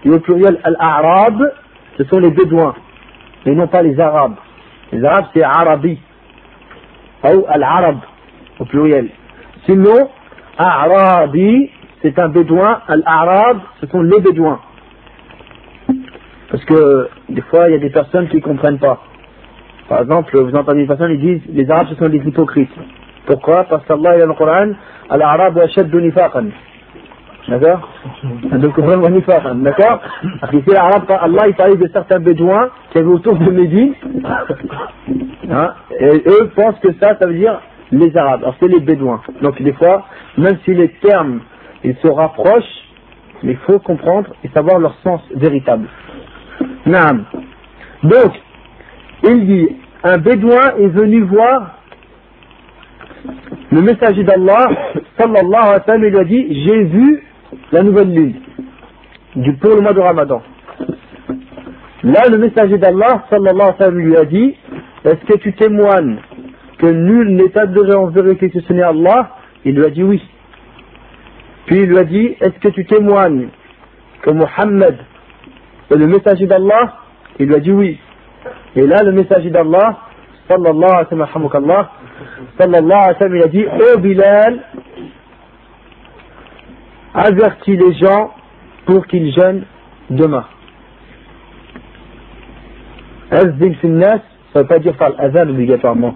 [0.04, 1.52] يقول الأعراب
[2.10, 2.72] سو لي بدو
[3.46, 4.32] لنو با الأعراب
[4.92, 5.98] الأعراب سي عربي
[7.24, 7.98] أو العرب
[8.60, 9.10] وبلويل
[9.66, 10.08] سينو
[10.56, 11.70] arabi,
[12.02, 14.60] c'est un bédouin, al-arab, ce sont les bédouins.
[16.50, 19.00] Parce que des fois, il y a des personnes qui ne comprennent pas.
[19.88, 22.70] Par exemple, vous entendez des personnes, ils disent, les arabes ce sont des hypocrites.
[23.26, 23.64] Pourquoi?
[23.64, 24.72] Parce qu'Allah, a le Coran,
[25.08, 26.46] Al-Arab ashaddu nifaqan.
[27.48, 27.88] D'accord?
[28.52, 29.56] Donc, vraiment nifaqan.
[29.56, 30.00] D'accord?
[30.52, 33.94] Ici, l'Arabe, Allah, il parlait de certains bédouins qui avaient autour de Médine.
[35.50, 37.60] Hein et eux pensent que ça, ça veut dire
[37.98, 38.42] les Arabes.
[38.42, 39.20] Alors, c'est les bédouins.
[39.42, 41.40] Donc, des fois, même si les termes,
[41.82, 42.84] ils se rapprochent,
[43.42, 45.86] il faut comprendre et savoir leur sens véritable.
[46.86, 47.24] Naam.
[48.02, 48.32] Donc,
[49.22, 49.68] il dit,
[50.02, 51.78] un bédouin est venu voir
[53.70, 54.68] le messager d'Allah,
[55.18, 57.24] sallallahu alayhi wa sallam, il lui a dit J'ai vu
[57.72, 58.34] la nouvelle lune
[59.36, 60.42] du, pour mois de Ramadan.
[62.04, 64.56] Là, le messager d'Allah, sallallahu alayhi wa sallam, lui a dit
[65.04, 66.18] Est-ce que tu témoignes
[66.84, 69.30] que nul n'est adoré en vérité que ce n'est Allah
[69.64, 70.22] Il lui a dit oui.
[71.64, 73.48] Puis il lui a dit Est-ce que tu témoignes
[74.20, 74.96] que Mohammed
[75.90, 76.98] est le messager d'Allah?
[77.38, 77.98] Il lui a dit oui.
[78.76, 79.98] Et là, le messager d'Allah,
[80.46, 81.86] sallallahu alayhi wa sallam,
[82.58, 84.60] sallallahu alayhi wa sallam, il a dit Ô Bilal,
[87.14, 88.34] avertis les gens
[88.84, 89.64] pour qu'ils jeûnent
[90.10, 90.44] demain.
[93.80, 94.20] Finnas,
[94.52, 96.14] ça ne veut pas dire par l'azan obligatoirement.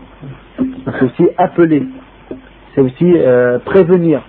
[0.59, 1.83] C'est aussi appeler,
[2.75, 4.23] c'est aussi euh, prévenir.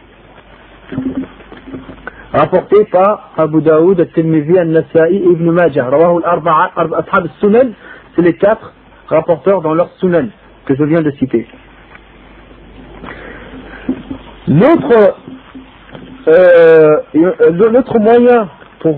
[2.31, 5.89] Rapporté par Abu Daoud, Al-Tirmidhi, Al-Nasa'i Ibn Majah.
[5.89, 7.71] Rawahu al-Arba'a, Ashab al-Sunan,
[8.15, 8.73] c'est les quatre
[9.07, 10.27] rapporteurs dans leur Sunan
[10.65, 11.47] que je viens de citer.
[14.47, 15.15] L'autre
[16.27, 16.97] euh,
[17.99, 18.97] moyen pour,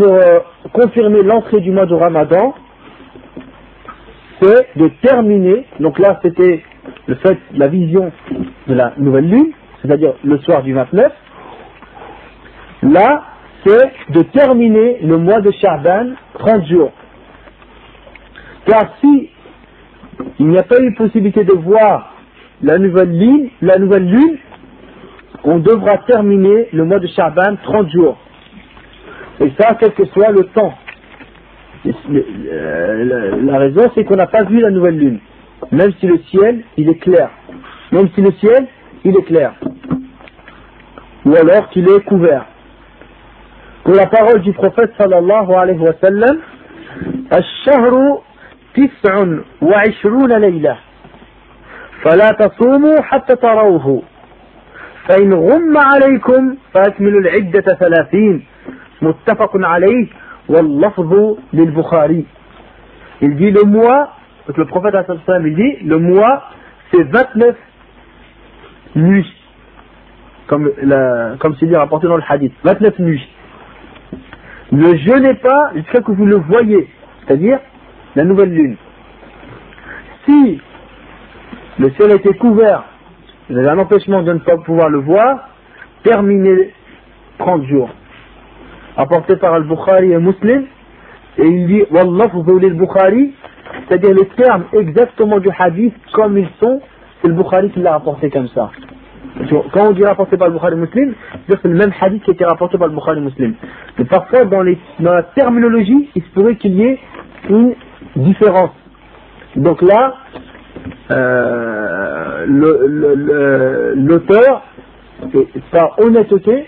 [0.00, 0.38] euh,
[0.72, 2.54] confirmer l'entrée du mois de Ramadan,
[4.40, 6.62] c'est de terminer, donc là c'était
[7.06, 8.10] le fait, la vision
[8.66, 11.12] de la nouvelle lune, c'est-à-dire le soir du 29,
[12.82, 13.24] là
[13.66, 16.92] c'est de terminer le mois de Charban 30 jours.
[18.66, 19.30] Car si
[20.38, 22.14] il n'y a pas eu possibilité de voir
[22.62, 24.38] la nouvelle lune, la nouvelle lune,
[25.44, 28.18] on devra terminer le mois de Shaban 30 jours.
[29.40, 30.74] Et ça, quel que soit le temps
[33.43, 35.19] La raison, c'est qu'on n'a pas vu la nouvelle lune.
[35.71, 37.29] Même si le ciel, il est clair.
[37.91, 38.67] Même si le ciel,
[39.03, 39.53] il est clair.
[41.25, 42.45] Ou alors qu'il est couvert.
[43.83, 46.37] Pour la parole du prophète sallallahu alayhi wa sallam,
[47.33, 48.21] الشهر
[48.75, 49.25] تسع
[49.61, 50.77] وعشرون ليلة
[52.03, 54.03] فلا تصوموا حتى تروه
[55.07, 58.45] فإن غم عليكم فأكملوا العدة ثلاثين
[59.01, 60.07] متفق عليه
[60.50, 62.26] Wallafzu lil Bukhari.
[63.22, 64.10] Il dit le mois,
[64.54, 64.94] le prophète
[65.44, 66.42] il dit le mois
[66.90, 67.56] c'est 29
[68.96, 69.32] nuits.
[70.48, 70.70] Comme,
[71.38, 73.28] comme c'est dit rapporté dans le hadith, 29 nuits.
[74.72, 76.88] Ne jeûnez pas jusqu'à que vous le voyez,
[77.24, 77.60] c'est-à-dire
[78.16, 78.76] la nouvelle lune.
[80.26, 80.60] Si
[81.78, 82.84] le ciel a été couvert,
[83.48, 85.48] vous avez un empêchement de ne pas pouvoir le voir,
[86.02, 86.72] terminez
[87.38, 87.90] 30 jours.
[89.00, 90.66] Apporté par Al-Bukhari et Muslim,
[91.38, 93.32] et il dit, Wallah, vous voulez le Bukhari,
[93.88, 96.82] c'est-à-dire les termes exactement du hadith comme ils sont,
[97.22, 98.70] c'est le Bukhari qui l'a rapporté comme ça.
[99.72, 101.14] Quand on dit rapporté par le Bukhari Muslim,
[101.48, 103.54] c'est le même hadith qui a été rapporté par le Bukhari Muslim.
[103.96, 106.98] Mais parfois, dans, la terminologie, il se pourrait qu'il y ait
[107.48, 107.74] une
[108.16, 108.72] différence.
[109.56, 110.14] Donc là,
[111.10, 112.44] euh,
[113.96, 114.62] l'auteur,
[115.70, 116.66] par honnêteté,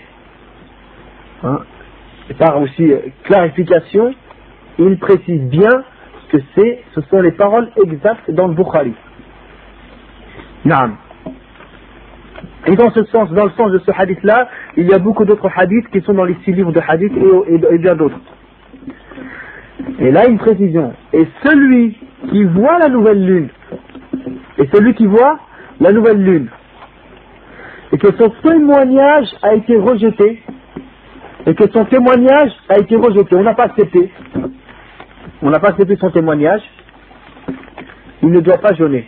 [1.43, 1.59] hein,
[2.37, 2.91] par aussi
[3.23, 4.13] clarification,
[4.79, 5.83] il précise bien
[6.31, 6.37] que
[6.95, 8.93] ce sont les paroles exactes dans le Bukhari.
[12.65, 15.49] Et dans ce sens, dans le sens de ce hadith-là, il y a beaucoup d'autres
[15.55, 17.11] hadiths qui sont dans les six livres de hadith
[17.71, 18.19] et, bien d'autres.
[19.99, 20.93] Et là, une précision.
[21.11, 21.97] Et celui
[22.29, 23.49] qui voit la nouvelle lune,
[24.57, 25.39] et celui qui voit
[25.81, 26.47] la nouvelle lune,
[27.91, 30.41] et que son témoignage a été rejeté,
[31.45, 34.11] et que son témoignage a été rejeté, on n'a pas accepté,
[35.41, 36.61] on n'a pas accepté son témoignage,
[38.21, 39.07] il ne doit pas jeûner.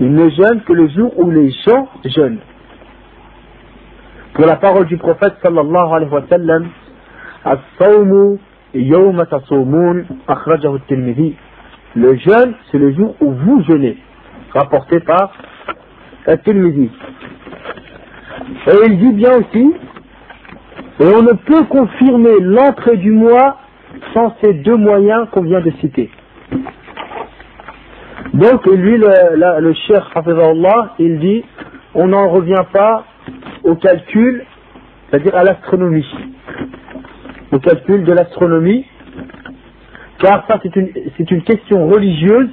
[0.00, 2.40] Il ne jeûne que le jour où les gens jeûnent.
[4.34, 6.68] Pour la parole du prophète sallallahu alayhi wa sallam,
[11.94, 13.98] Le jeûne, c'est le jour où vous jeûnez,
[14.54, 15.32] rapporté par
[16.26, 16.90] At-Tirmidhi.
[18.66, 19.74] Et il dit bien aussi,
[21.00, 23.58] et on ne peut confirmer l'entrée du mois
[24.14, 26.10] sans ces deux moyens qu'on vient de citer.
[28.34, 31.44] Donc lui, le, le cher Allah, il dit,
[31.94, 33.04] on n'en revient pas
[33.64, 34.44] au calcul,
[35.10, 36.06] c'est-à-dire à, l'astronomie,
[37.52, 38.86] au calcul de l'astronomie,
[40.18, 42.50] car ça c'est une, une question religieuse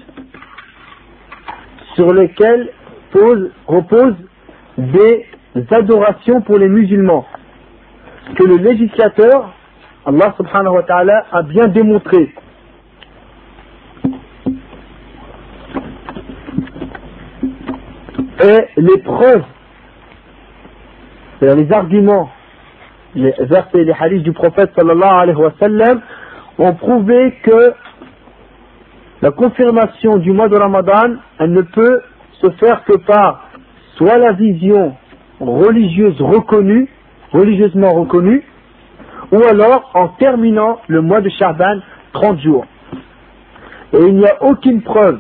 [1.95, 2.69] sur laquelle
[3.12, 4.15] pose, repose
[4.77, 5.25] des
[5.71, 7.25] adorations pour les musulmans,
[8.35, 9.53] que le législateur,
[10.05, 12.33] Allah subhanahu wa ta'ala, a bien démontré.
[18.41, 19.43] Et les preuves,
[21.39, 22.29] c'est-à-dire les arguments,
[23.15, 26.01] les versets, les hadiths du prophète sallallahu alayhi wa sallam,
[26.57, 27.73] ont prouvé que
[29.21, 32.01] la confirmation du mois de Ramadan, elle ne peut
[32.41, 33.49] se faire que par
[33.97, 34.95] soit la vision
[35.39, 36.89] religieuse reconnue,
[37.32, 38.43] religieusement reconnue,
[39.32, 41.80] ou alors en terminant le mois de Shaban
[42.13, 42.65] 30 jours.
[43.93, 45.19] Et il n'y a aucune preuve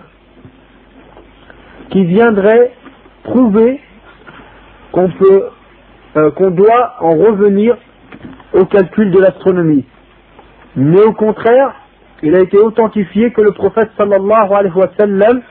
[1.89, 2.71] qui viendrait
[3.23, 3.79] prouver
[4.91, 5.43] qu'on peut,
[6.17, 7.77] euh, qu'on doit en revenir
[8.53, 9.85] au calcul de l'astronomie.
[10.75, 11.73] Mais au contraire,
[12.21, 15.41] il a été authentifié que le prophète sallallahu alayhi wa sallam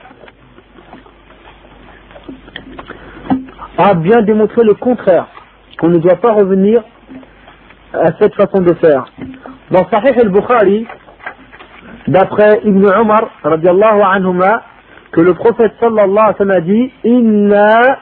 [3.78, 5.26] a bien démontré le contraire,
[5.78, 6.82] qu'on ne doit pas revenir
[7.94, 9.06] à cette façon de faire.
[9.70, 10.86] Dans Sahih al-Bukhari,
[12.08, 14.62] d'après Ibn Umar, radiallahu anhuma,
[15.12, 17.98] que le prophète sallallahu alayhi wa sallam a dit Inna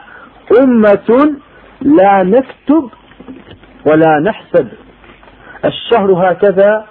[0.59, 1.37] ummatun
[1.83, 2.91] la naktub
[3.85, 4.67] wa la nahsab.
[5.65, 6.85] الشهر هكذا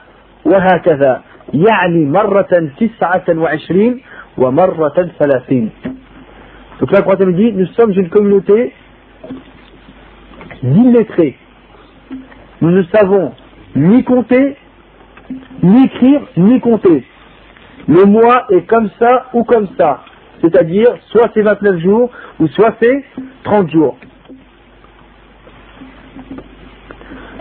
[0.46, 1.22] وهكذا
[1.54, 4.02] يعني مرة تسعة وعشرين
[4.38, 5.70] ومرة ثلاثين
[6.80, 8.74] Donc là, le prophète dit, nous sommes une communauté
[10.62, 11.38] d'illettrés.
[12.62, 13.34] Nous ne savons
[13.76, 14.58] ni compter,
[15.64, 17.06] ni écrire, ni compter.
[17.88, 20.04] Le mois est comme ça ou comme ça.
[20.42, 23.04] C'est-à-dire, soit c'est 29 jours, ou soit c'est
[23.44, 23.98] 30 jours.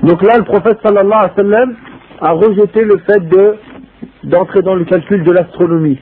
[0.03, 1.77] Donc là, le prophète sallallahu alayhi wa sallam
[2.21, 3.57] a rejeté le fait de,
[4.25, 5.99] d'entrer dans le calcul de l'astronomie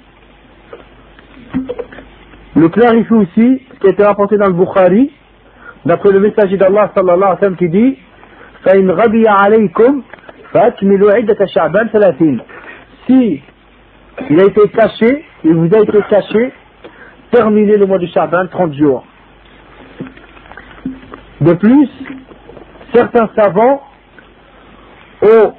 [2.55, 5.11] Le clarifie aussi, ce qui a été rapporté dans le Bukhari,
[5.85, 7.97] d'après le messager d'Allah sallallahu alayhi wa sallam qui dit
[8.65, 10.01] فَإِنْ غَبِيَ عَلَيْكُمْ
[10.53, 12.39] فَأَكْمِلُوا عِدَّةَ شَعْبَانَ ثَلَاثِينَ
[13.05, 13.41] Si
[14.29, 16.51] il a été caché, il vous a été caché,
[17.31, 19.05] terminez le mois de Shaban 30 jours.
[21.41, 21.89] De plus,
[22.93, 23.83] certains savants
[25.21, 25.53] ont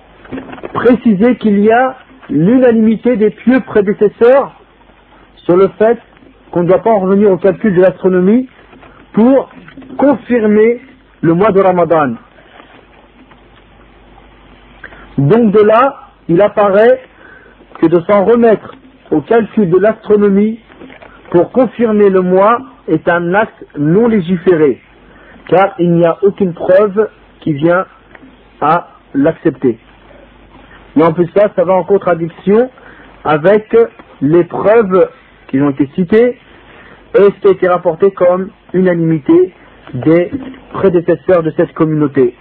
[0.74, 1.96] précisé qu'il y a
[2.28, 4.60] l'unanimité des pieux prédécesseurs
[5.36, 5.98] sur le fait
[6.53, 8.47] qu'on ne doit pas en revenir au calcul de l'astronomie
[9.13, 9.49] pour
[9.97, 10.81] confirmer
[11.21, 12.13] le mois de Ramadan.
[15.17, 17.01] Donc de là, il apparaît
[17.81, 18.75] que de s'en remettre
[19.09, 20.59] au calcul de l'astronomie
[21.31, 24.79] pour confirmer le mois est un acte non légiféré,
[25.47, 27.85] car il n'y a aucune preuve qui vient
[28.61, 29.79] à l'accepter.
[30.95, 32.69] Et en plus ça, ça va en contradiction
[33.23, 33.75] avec
[34.21, 35.09] les preuves
[35.53, 36.39] qui ont été citées
[37.15, 39.53] et ce qui a été rapporté comme unanimité
[39.93, 40.31] des
[40.73, 42.33] prédécesseurs de cette communauté.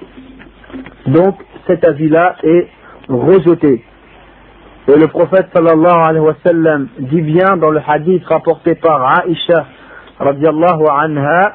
[1.06, 1.36] Donc
[1.66, 2.68] cet avis-là est
[3.10, 3.84] rejeté.
[4.88, 9.66] Et le prophète sallallahu alayhi wa sallam dit bien dans le hadith rapporté par Aisha
[10.18, 11.52] radiallahu anha,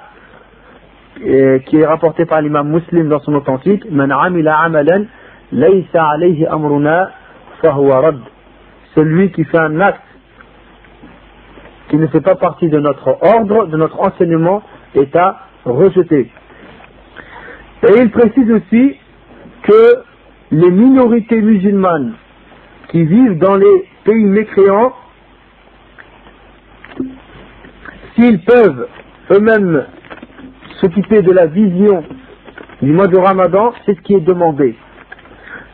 [1.66, 5.08] qui est rapporté par l'imam muslim dans son authentique, Man amila amalan
[5.52, 7.10] laysa alayhi amruna
[7.64, 8.20] fahuwa rad.
[8.94, 10.07] Celui qui fait un acte
[11.90, 14.62] qui ne fait pas partie de notre ordre, de notre enseignement,
[14.96, 16.30] est à rejeter.
[17.84, 18.96] Et il précise aussi
[19.64, 20.04] que
[20.52, 22.14] les minorités musulmanes
[22.90, 24.94] qui vivent dans les pays mécréants,
[28.16, 28.88] s'ils peuvent
[29.32, 29.86] eux-mêmes
[30.80, 32.04] s'occuper de la vision
[32.82, 34.76] du mois de Ramadan, c'est ce qui est demandé.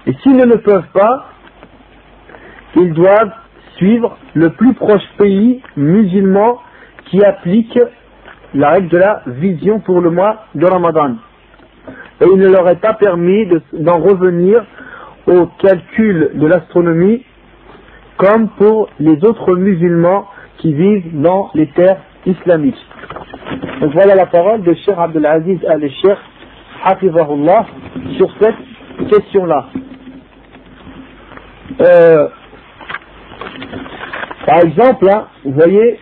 [0.08, 1.30] Et s'ils ne le peuvent pas,
[2.76, 3.34] ils doivent
[3.78, 6.60] suivre le plus proche pays musulman
[7.06, 7.78] qui applique
[8.54, 11.16] la règle de la vision pour le mois de Ramadan.
[12.22, 14.64] Et il ne leur est pas permis d'en revenir
[15.28, 17.24] au calcul de l'astronomie
[18.18, 20.28] comme pour les autres musulmans
[20.60, 22.86] qui vivent dans les terres islamiques.
[23.82, 26.18] Donc voilà la parole de Cheikh Abdelaziz al-Cheikh
[26.86, 27.66] Hafizahullah
[28.18, 29.66] sur cette question-là.
[31.82, 32.28] Euh,
[34.46, 36.00] par exemple, hein, vous voyez,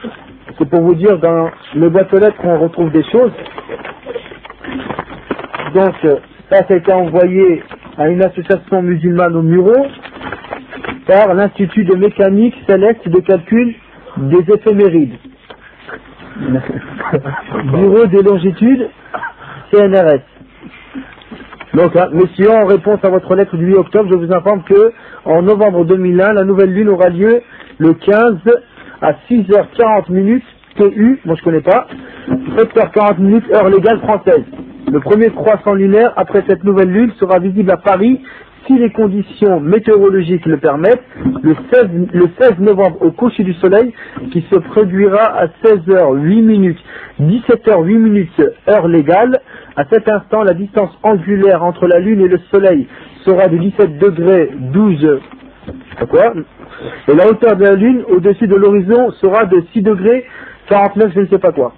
[0.58, 3.32] c'est pour vous dire dans le boîte aux lettres qu'on retrouve des choses.
[5.74, 5.94] Donc,
[6.50, 7.64] ça, ça a été envoyé
[7.98, 9.86] à une association musulmane au Muro
[11.08, 13.76] par l'Institut de mécanique céleste de calcul
[14.18, 15.18] des éphémérides.
[17.66, 18.90] Bureau des longitudes,
[19.72, 20.31] CNRS.
[21.74, 24.92] Donc, hein, monsieur, en réponse à votre lettre du 8 octobre, je vous informe que
[25.24, 27.42] en novembre 2001, la nouvelle lune aura lieu
[27.78, 28.36] le 15
[29.02, 30.44] à 6h40 minutes
[30.76, 31.88] TU, moi je connais pas,
[32.30, 34.44] 7h40 minutes heure légale française.
[34.92, 38.22] Le premier croissant lunaire après cette nouvelle lune sera visible à Paris
[38.66, 41.04] si les conditions météorologiques le permettent,
[41.42, 41.56] le
[42.40, 43.94] 16, novembre au coucher du soleil,
[44.32, 46.80] qui se produira à 16h08 minutes,
[47.20, 49.40] 17h08 minutes heure légale.
[49.76, 52.88] À cet instant, la distance angulaire entre la Lune et le Soleil
[53.26, 55.20] sera de 17 degrés 12
[56.10, 56.34] quoi,
[57.08, 60.26] et la hauteur de la Lune au-dessus de l'horizon sera de 6 degrés
[60.68, 61.74] 49 je ne sais pas quoi.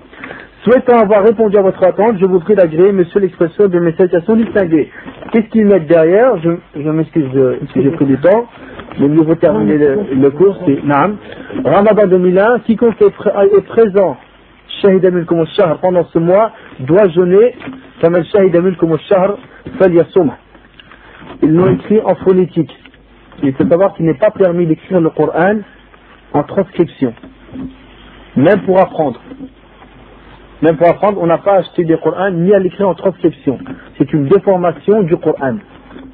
[0.64, 4.34] Souhaitant avoir répondu à votre attente, je vous prie d'agréer, monsieur, l'expression de mes salutations
[4.38, 4.90] distinguées.
[5.32, 6.38] Qu'est-ce qu'ils mettent derrière?
[6.42, 7.26] Je, m'excuse
[7.74, 8.46] si j'ai pris du temps,
[8.98, 11.18] mais nous devons terminer le, cours, c'est Naam.
[11.66, 14.16] Ramadan 2001, quiconque est, présent,
[14.82, 15.26] Shahid Amil
[15.58, 17.56] Shahr, pendant ce mois, doit jeûner,
[18.02, 18.78] comme Shahid Amil
[19.10, 19.38] Shahr,
[19.82, 20.32] Yasum.
[21.42, 22.72] Ils l'ont écrit en phonétique.
[23.44, 25.58] Il faut savoir qu'il n'est pas permis d'écrire le Coran
[26.32, 27.14] en transcription,
[28.38, 29.20] même pour apprendre.
[30.64, 33.60] Même pour apprendre, on n'a pas acheté des Coran ni à l'écrire en transcription.
[33.98, 35.58] C'est une déformation du Coran.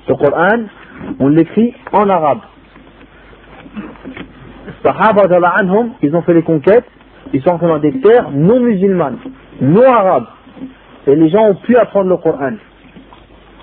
[0.07, 0.63] Le Coran,
[1.19, 2.39] on l'écrit en arabe.
[4.83, 5.27] Sahaba
[5.59, 6.85] anhum, ils ont fait les conquêtes,
[7.31, 9.19] ils sont dans des terres non musulmanes,
[9.61, 10.25] non arabes.
[11.05, 12.53] Et les gens ont pu apprendre le Coran.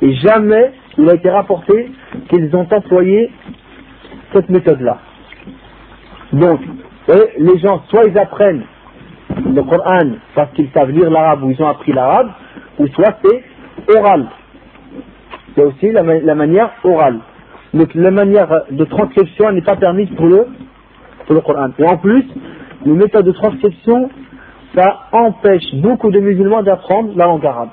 [0.02, 1.90] Et jamais il a été rapporté
[2.28, 3.32] qu'ils ont employé
[4.32, 4.98] cette méthode-là.
[6.32, 6.60] Donc,
[7.38, 8.62] les gens, soit ils apprennent
[9.54, 12.30] le Coran parce qu'ils savent lire l'arabe ou ils ont appris l'arabe,
[12.78, 13.42] ou soit c'est
[13.96, 14.26] oral.
[15.54, 17.20] C'est aussi la, manière orale.
[17.72, 20.46] Donc la manière de transcription n'est pas permise pour le,
[21.26, 21.70] pour le Coran.
[21.78, 22.24] Et en plus,
[22.84, 24.10] les méthodes de transcription,
[24.74, 27.70] ça empêche beaucoup de musulmans d'apprendre la langue arabe.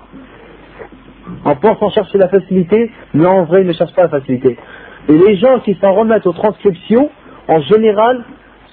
[1.46, 4.58] En pensant chercher la facilité, mais en vrai, ils ne cherchent pas la facilité.
[5.10, 7.10] Et les gens qui s'en remettent aux transcriptions,
[7.48, 8.24] en général,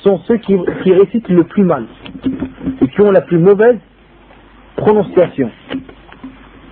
[0.02, 1.86] sont ceux qui, récitent le plus mal
[2.90, 3.78] qui ont la plus mauvaise
[4.76, 5.50] prononciation.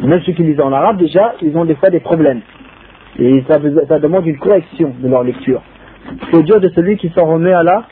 [0.00, 2.40] Même ceux qui lisent en arabe, déjà, ils ont des fois des problèmes.
[3.18, 3.58] Et ça,
[3.98, 5.60] demande une correction de leur lecture.
[6.30, 7.84] C'est dur de celui qui s'en remet à la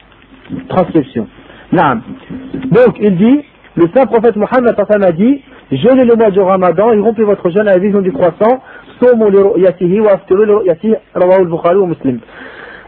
[0.68, 1.26] transcription.
[1.72, 3.40] Donc, il dit,
[3.74, 7.66] le saint prophète Mohammed a dit, jeûnez le mois du ramadan et rompez votre jeûne
[7.66, 8.62] à la vision du croissant,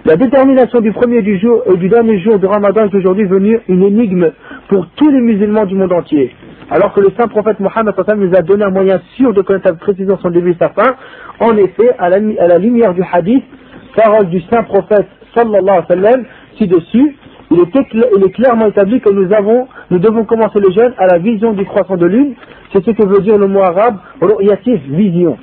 [0.04, 3.60] la détermination du premier du jour et du dernier jour de Ramadan est aujourd'hui venue
[3.68, 4.30] une énigme
[4.68, 6.34] pour tous les musulmans du monde entier.
[6.70, 9.80] Alors que le saint prophète Mohammed nous a donné un moyen sûr de connaître avec
[9.80, 10.94] précision son début et sa fin,
[11.40, 13.44] en effet, à la, lumière du hadith,
[13.96, 16.24] parole du saint prophète sallallahu alayhi wa sallam,
[16.58, 17.16] ci-dessus,
[17.50, 21.54] il est, clairement établi que nous, avons, nous devons commencer le jeûne à la vision
[21.54, 22.34] du croissant de lune,
[22.72, 25.38] c'est ce que veut dire le mot arabe, ru'yatif, vision.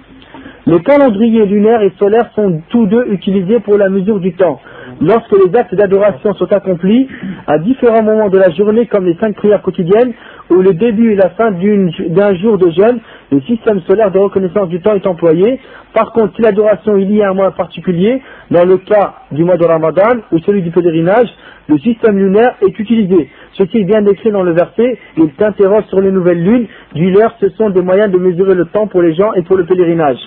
[0.67, 4.59] Les calendriers lunaires et solaires sont tous deux utilisés pour la mesure du temps.
[4.99, 7.07] Lorsque les actes d'adoration sont accomplis,
[7.45, 10.13] à différents moments de la journée, comme les cinq prières quotidiennes,
[10.49, 12.99] ou le début et la fin d'un jour de jeûne,
[13.31, 15.59] le système solaire de reconnaissance du temps est employé.
[15.93, 19.57] Par contre, si l'adoration il y a un mois particulier, dans le cas du mois
[19.57, 21.29] de Ramadan ou celui du pèlerinage,
[21.67, 23.29] le système lunaire est utilisé.
[23.53, 26.65] Ce qui est bien décrit dans le verset, il s'interroge sur les nouvelles lunes.
[26.95, 29.57] Du leur, ce sont des moyens de mesurer le temps pour les gens et pour
[29.57, 30.17] le pèlerinage.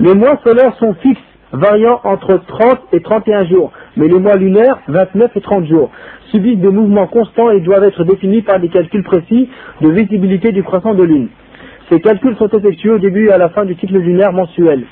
[0.00, 1.20] Les mois solaires sont fixes,
[1.52, 5.90] variant entre 30 et 31 jours, mais les mois lunaires, 29 et 30 jours,
[6.30, 9.48] subissent des mouvements constants et doivent être définis par des calculs précis
[9.80, 11.28] de visibilité du croissant de lune.
[11.90, 14.84] Ces calculs sont effectués au début et à la fin du cycle lunaire mensuel.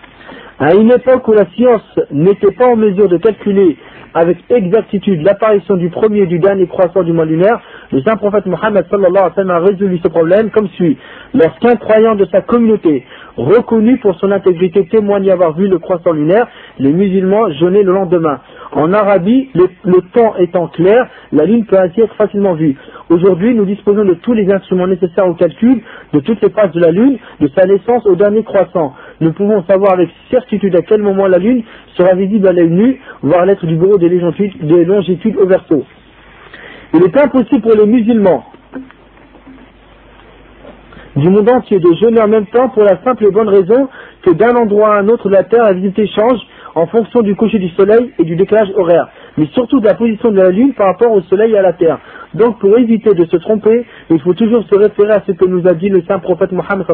[0.58, 3.76] À une époque où la science n'était pas en mesure de calculer
[4.16, 7.60] avec exactitude l'apparition du premier et du dernier croissant du mois lunaire,
[7.92, 10.96] le saint prophète Mohammed a résolu ce problème comme suit.
[11.34, 13.04] Lorsqu'un croyant de sa communauté,
[13.36, 16.46] reconnu pour son intégrité, témoigne avoir vu le croissant lunaire,
[16.78, 18.40] les musulmans jeûnaient le lendemain.
[18.72, 22.76] En Arabie, le, temps étant clair, la lune peut ainsi être facilement vue.
[23.10, 25.82] Aujourd'hui, nous disposons de tous les instruments nécessaires au calcul
[26.12, 28.94] de toutes les phases de la lune, de sa naissance au dernier croissant.
[29.20, 31.62] Nous pouvons savoir avec certitude à quel moment la lune
[31.96, 35.84] sera visible à l'œil nu, voire l'être du bureau des longitudes, au verso.
[36.94, 38.44] Il est impossible pour les musulmans
[41.16, 43.88] du monde entier de jeûner en même temps pour la simple et bonne raison
[44.22, 46.38] que d'un endroit à un autre de la Terre, la visibilité change
[46.74, 49.08] en fonction du coucher du soleil et du décalage horaire,
[49.38, 51.72] mais surtout de la position de la Lune par rapport au soleil et à la
[51.72, 51.98] Terre.
[52.34, 55.66] Donc pour éviter de se tromper, il faut toujours se référer à ce que nous
[55.66, 56.86] a dit le saint prophète Mohammed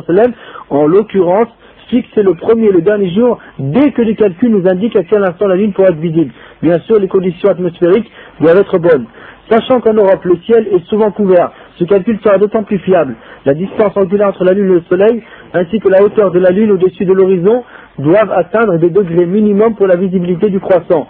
[0.71, 1.49] en l'occurrence
[1.89, 5.25] fixer le premier et le dernier jour dès que les calculs nous indiquent à quel
[5.25, 6.33] instant la Lune pourra être visible.
[6.63, 8.11] Bien sûr, les conditions atmosphériques
[8.41, 9.07] doivent être bonnes.
[9.51, 13.15] Sachant qu'en Europe, le ciel est souvent couvert, ce calcul sera d'autant plus fiable.
[13.45, 15.23] La distance angulaire entre la Lune et le Soleil,
[15.55, 17.65] ainsi que la hauteur de la Lune au-dessus de l'horizon,
[17.99, 21.09] doivent atteindre des degrés minimums pour la visibilité du croissant.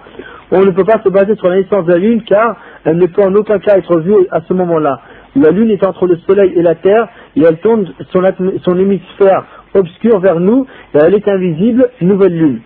[0.51, 3.07] On ne peut pas se baser sur la naissance de la Lune car elle ne
[3.07, 5.01] peut en aucun cas être vue à ce moment-là.
[5.35, 8.23] La Lune est entre le Soleil et la Terre et elle tourne son,
[8.63, 9.45] son hémisphère
[9.75, 12.61] obscure vers nous et elle est invisible, nouvelle lune.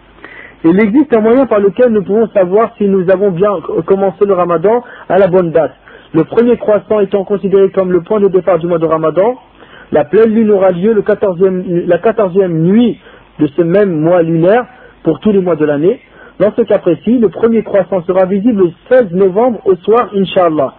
[0.64, 3.51] Il existe un moyen par lequel nous pouvons savoir si nous avons bien
[3.86, 5.74] commencé le ramadan à la bonne date.
[6.13, 9.37] Le premier croissant étant considéré comme le point de départ du mois de ramadan,
[9.93, 12.99] la pleine lune aura lieu le 14e, la quatorzième nuit
[13.39, 14.67] de ce même mois lunaire
[15.03, 16.01] pour tous les mois de l'année.
[16.39, 20.75] Dans ce cas précis, le premier croissant sera visible le 16 novembre au soir, Inch'Allah.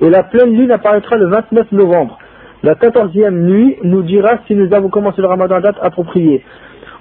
[0.00, 2.18] Et la pleine lune apparaîtra le 29 novembre.
[2.62, 6.44] La quatorzième nuit nous dira si nous avons commencé le ramadan à date appropriée.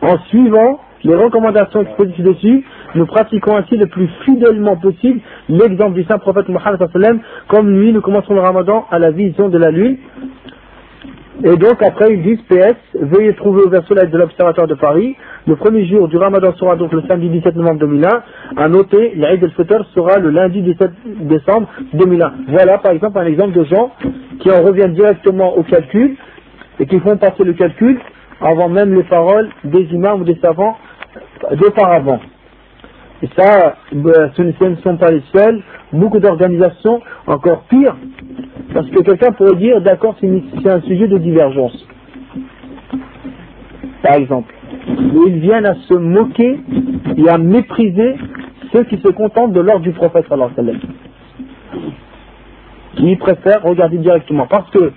[0.02, 2.66] En suivant les recommandations exposées dessus,
[2.96, 5.20] nous pratiquons ainsi le plus fidèlement possible
[5.50, 6.80] l'exemple du saint prophète Mohammed
[7.48, 9.98] comme lui nous commençons le ramadan à la vision de la lune
[11.44, 15.16] et donc après ils disent PS, veuillez trouver au verset de l'Observatoire de Paris.
[15.48, 18.24] Le premier jour du Ramadan sera donc le samedi 17 novembre 2001.
[18.58, 22.34] À noter, l'Aïd el-Fitr sera le lundi 17 décembre 2001.
[22.50, 23.92] Voilà par exemple un exemple de gens
[24.40, 26.16] qui en reviennent directement au calcul
[26.80, 28.00] et qui font passer le calcul
[28.40, 30.78] avant même les paroles des imams ou des savants
[31.54, 32.20] d'auparavant.
[33.24, 35.62] Et ça, ben, ce ne sont pas les seuls.
[35.94, 37.96] Beaucoup d'organisations, encore pire,
[38.74, 41.86] parce que quelqu'un pourrait dire, d'accord, c'est un sujet de divergence.
[44.02, 44.54] Par exemple.
[44.88, 46.60] Mais ils viennent à se moquer
[47.18, 48.16] et à mépriser
[48.72, 50.80] ceux qui se contentent de l'ordre du prophète sallallahu
[52.96, 54.48] Qui préfèrent regarder directement.
[54.48, 54.92] Parce que,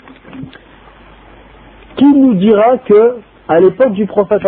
[1.96, 3.16] qui nous dira que,
[3.48, 4.42] à l'époque du prophète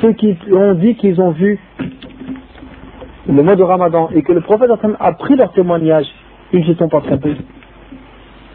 [0.00, 1.58] ceux qui ont dit qu'ils ont vu
[3.28, 6.06] le mois de Ramadan et que le prophète a pris leur témoignage,
[6.52, 7.36] ils ne se sont pas trompés.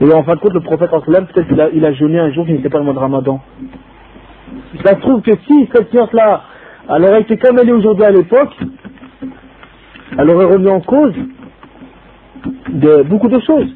[0.02, 2.46] Et en fin de compte, le prophète peut-être qu'il a, il a jeûné un jour
[2.46, 3.40] qui n'était pas le mois de Ramadan.
[4.84, 6.42] Ça se trouve que si cette science-là,
[6.90, 8.54] elle aurait été comme elle est aujourd'hui à l'époque,
[10.18, 11.14] elle aurait remis en cause
[12.70, 13.74] de, beaucoup de choses.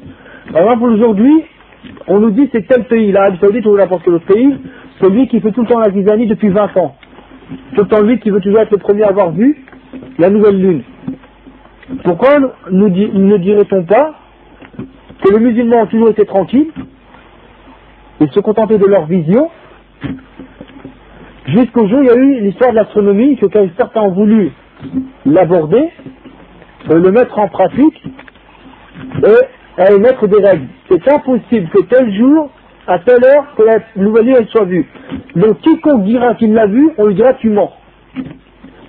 [0.52, 1.44] Par exemple, aujourd'hui,
[2.08, 4.56] on nous dit c'est tel pays, l'Arabie Saoudite ou n'importe quel autre pays,
[5.00, 6.96] celui qui fait tout le temps la zizanie depuis 20 ans.
[7.74, 9.64] Tout le temps lui qui veut toujours être le premier à avoir vu
[10.18, 10.82] la nouvelle lune.
[12.04, 12.38] Pourquoi
[12.70, 14.14] ne dirait-on pas
[15.22, 16.70] que les musulmans ont toujours été tranquilles
[18.20, 19.48] et se contentaient de leur vision
[21.46, 23.46] jusqu'au jour où il y a eu l'histoire de l'astronomie que
[23.76, 24.52] certains ont voulu
[25.24, 25.90] l'aborder,
[26.88, 28.02] le mettre en pratique
[29.24, 30.66] et émettre des règles.
[30.90, 32.50] C'est impossible que tel jour,
[32.86, 34.86] à telle heure, la nouvelle lune soit vue.
[35.36, 37.72] Donc quiconque dira qu'il l'a vue, on lui dira tu mens.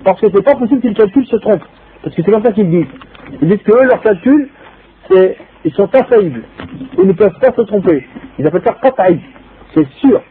[0.04, 1.62] Parce que c'est pas possible que le calcul se trompe.
[2.02, 2.86] Parce que c'est comme ça qu'ils disent.
[3.42, 4.48] Ils disent que eux, leur calcul,
[5.10, 6.44] c'est, ils sont infaillibles.
[6.98, 8.06] Ils ne peuvent pas se tromper.
[8.38, 9.20] Ils appellent ça qat'i.
[9.74, 10.22] C'est sûr.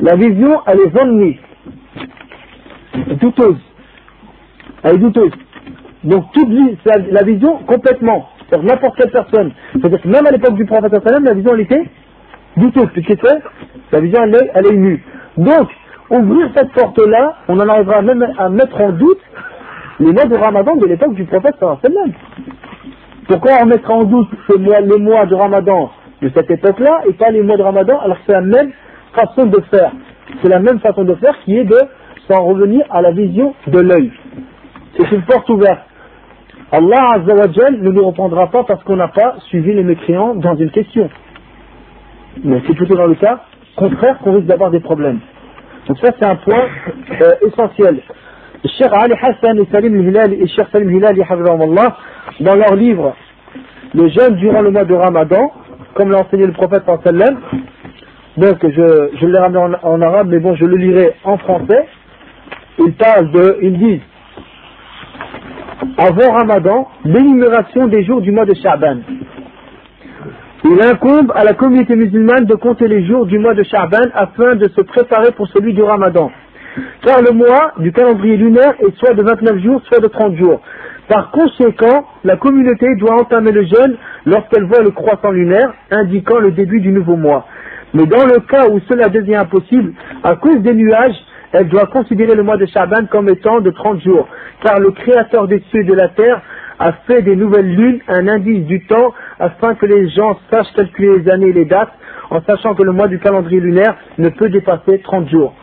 [0.00, 1.38] La vision, elle est zonni.
[3.20, 3.60] Douteuse.
[4.84, 5.32] Elle est douteuse.
[6.04, 6.48] Donc toute
[6.84, 8.28] la, la vision complètement.
[8.48, 9.52] C'est-à-dire n'importe quelle personne.
[9.72, 11.84] C'est-à-dire que même à l'époque du prophète la vision elle était
[12.56, 13.22] douteuse, puisque
[13.92, 15.04] la vision elle est, elle est nue.
[15.36, 15.68] Donc,
[16.12, 19.20] ouvrir cette porte-là, on en arrivera même à mettre en doute
[20.00, 22.12] les mois de Ramadan de l'époque du prophète sallallahu
[23.28, 25.90] Pourquoi on mettra en doute les mois de Ramadan
[26.20, 28.72] de cette époque-là et pas les mois de Ramadan alors que c'est la même
[29.14, 29.92] façon de faire?
[30.40, 31.78] C'est la même façon de faire qui est de
[32.28, 34.12] s'en revenir à la vision de l'œil.
[34.96, 35.80] C'est une porte ouverte.
[36.70, 40.70] Allah Azzawajal ne nous reprendra pas parce qu'on n'a pas suivi les mécréants dans une
[40.70, 41.10] question.
[42.44, 43.40] Mais c'est plutôt dans le cas
[43.76, 45.20] contraire qu'on risque d'avoir des problèmes.
[45.86, 46.66] Donc ça c'est un point
[47.20, 48.00] euh, essentiel.
[48.64, 51.16] Cheikh Ali Hassan et Salim Hilal et Cheikh Salim Hilal
[52.40, 53.16] dans leur livre
[53.94, 55.52] Le jeûne durant le mois de Ramadan,
[55.94, 57.40] comme l'a enseigné le prophète sallam,
[58.36, 61.86] donc je, je l'ai ramené en, arabe, mais bon je le lirai en français.
[62.78, 64.00] Ils parlent de, ils disent
[65.98, 68.98] avant Ramadan, l'énumération des jours du mois de Sha'ban.
[70.64, 74.54] Il incombe à la communauté musulmane de compter les jours du mois de Sha'ban afin
[74.54, 76.30] de se préparer pour celui du Ramadan.
[77.04, 80.60] Car le mois du calendrier lunaire est soit de 29 jours, soit de 30 jours.
[81.08, 86.52] Par conséquent, la communauté doit entamer le jeûne lorsqu'elle voit le croissant lunaire indiquant le
[86.52, 87.44] début du nouveau mois.
[87.92, 89.92] Mais dans le cas où cela devient impossible,
[90.22, 91.16] à cause des nuages,
[91.52, 94.28] elle doit considérer le mois de Shaban comme étant de 30 jours,
[94.64, 96.40] car le Créateur des cieux et de la terre
[96.82, 101.20] a fait des nouvelles lunes un indice du temps afin que les gens sachent calculer
[101.20, 101.92] les années et les dates
[102.30, 105.54] en sachant que le mois du calendrier lunaire ne peut dépasser 30 jours.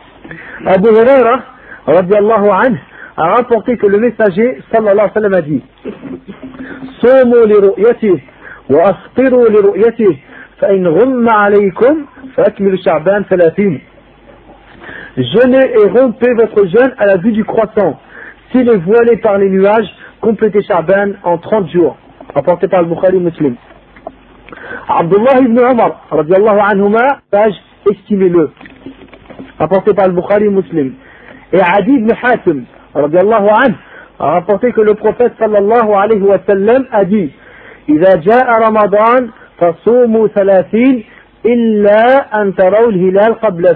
[0.65, 1.41] Abu Huraira
[3.17, 5.63] a rapporté que le messager sallallahu alayhi wa sallam a dit
[7.01, 8.11] Somo li ru'yati
[8.69, 10.19] wa asqiru li ru'yati
[10.59, 12.05] fa in ghumma alaykum
[12.35, 12.45] fa
[12.85, 13.81] sha'ban 30
[15.17, 17.99] Jeûnez et rompez votre jeûne à la vue du croissant
[18.51, 19.87] S'il est voilé par les nuages,
[20.21, 21.97] complétez Shaban en 30 jours.
[22.35, 23.55] Apporté par le Bukhari Muslim.
[24.87, 27.53] Abdullah ibn Omar, radiallahu anhuma, page,
[27.91, 28.51] estimez-le.
[29.59, 30.93] Apporté par le Bukhari Muslim.
[31.53, 33.75] Et Adi ibn Hatim, radiallahu anhu,
[34.19, 37.31] a rapporté que le prophète sallallahu alayhi wa sallam a dit
[37.89, 41.03] إذا جاء رمضان فصوموا ثلاثين
[41.45, 43.75] إلا أن تروا الهلال قبله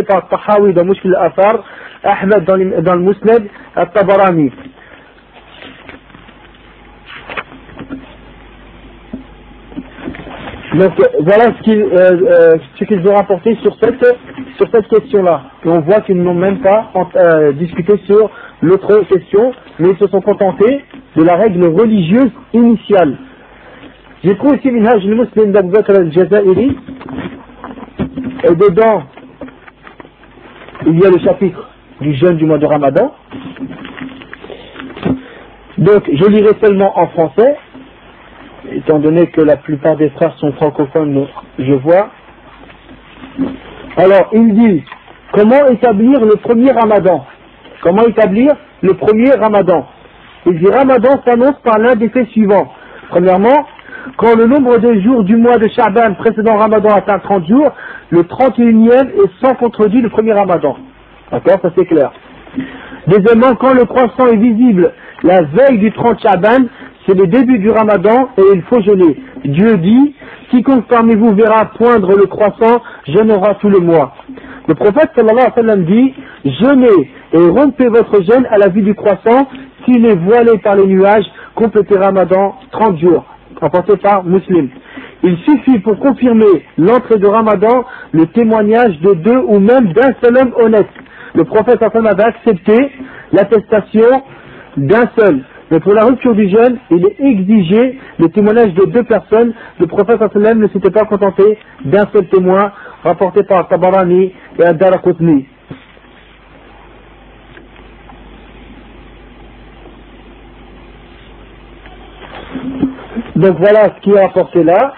[0.00, 1.64] par Tahawi dans Mushkil al-Athar,
[2.02, 3.44] Ahmed dans, dans le Musnad,
[3.76, 4.50] Al-Tabarani.
[10.74, 14.04] Donc voilà ce qu'ils euh, euh, ont rapporté sur cette,
[14.56, 15.42] sur cette question-là.
[15.66, 18.30] On voit qu'ils n'ont même pas euh, discuté sur
[18.62, 20.82] l'autre question, mais ils se sont contentés
[21.14, 23.18] de la règle religieuse initiale.
[24.24, 26.78] J'ai trouvé aussi l'image du muslim d'Abu Bakr al-Jazairi,
[28.44, 29.02] et dedans,
[30.86, 31.68] il y a le chapitre
[32.00, 33.12] du jeûne du mois de Ramadan.
[35.78, 37.56] Donc, je lirai seulement en français,
[38.70, 41.26] étant donné que la plupart des frères sont francophones,
[41.58, 42.10] je vois.
[43.96, 44.84] Alors, il dit,
[45.32, 47.26] comment établir le premier Ramadan?
[47.82, 49.86] Comment établir le premier Ramadan?
[50.46, 52.72] Il dit, Ramadan s'annonce par l'un des faits suivants.
[53.10, 53.66] Premièrement,
[54.16, 57.72] quand le nombre de jours du mois de Shaban précédent Ramadan atteint 30 jours,
[58.10, 60.76] le 31e est sans contredit le premier Ramadan.
[61.30, 62.12] D'accord Ça c'est clair.
[63.06, 64.92] Deuxièmement, quand le croissant est visible
[65.22, 66.66] la veille du 30 Shaban,
[67.06, 69.16] c'est le début du Ramadan et il faut jeûner.
[69.44, 70.14] Dieu dit,
[70.50, 74.14] quiconque parmi vous verra poindre le croissant, jeûnera tout le mois.
[74.68, 78.82] Le prophète sallallahu alayhi wa sallam dit, jeûnez et rompez votre jeûne à la vue
[78.82, 79.48] du croissant,
[79.84, 81.24] s'il est voilé par les nuages,
[81.54, 83.24] complétez Ramadan 30 jours
[83.64, 84.68] apporté par Muslim.
[85.22, 90.36] Il suffit pour confirmer l'entrée de Ramadan le témoignage de deux ou même d'un seul
[90.36, 90.88] homme honnête.
[91.34, 92.90] Le prophète Hassan avait accepté
[93.32, 94.22] l'attestation
[94.76, 95.44] d'un seul.
[95.70, 99.54] Mais pour la rupture du jeûne, il est exigé le témoignage de deux personnes.
[99.80, 105.46] Le prophète Hassan ne s'était pas contenté d'un seul témoin rapporté par Tabarani et Ad-Darakutni.
[113.42, 114.94] Donc voilà ce qui est apporté là.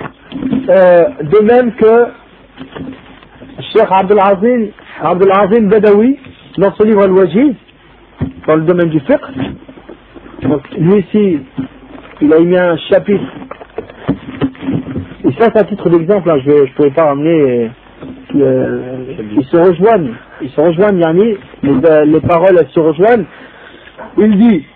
[0.68, 2.08] Euh, de même que
[3.72, 6.18] Cheikh Abdel Azim, Badawi,
[6.58, 7.54] dans son livre Al-Wajiz,
[8.46, 9.22] dans le domaine du fiqh,
[10.42, 11.38] donc lui ici,
[12.20, 13.24] il a mis un chapitre.
[15.24, 17.70] Et ça, c'est un titre d'exemple, hein, je ne pourrais pas ramener.
[18.36, 18.96] Euh,
[19.38, 23.24] ils se rejoignent, ils se rejoignent, Yanni, les, les paroles elles se rejoignent.
[24.18, 24.66] Il dit,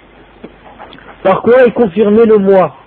[1.23, 2.78] par quoi est confirmé le mois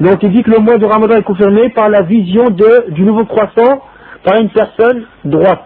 [0.00, 3.02] donc il dit que le mois de Ramadan est confirmé par la vision de, du
[3.02, 3.82] nouveau croissant
[4.24, 5.64] par une personne droite.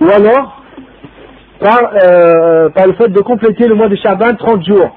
[0.00, 0.62] ou alors
[1.60, 4.96] par, euh, par le fait de compléter le mois de Shaban 30 jours.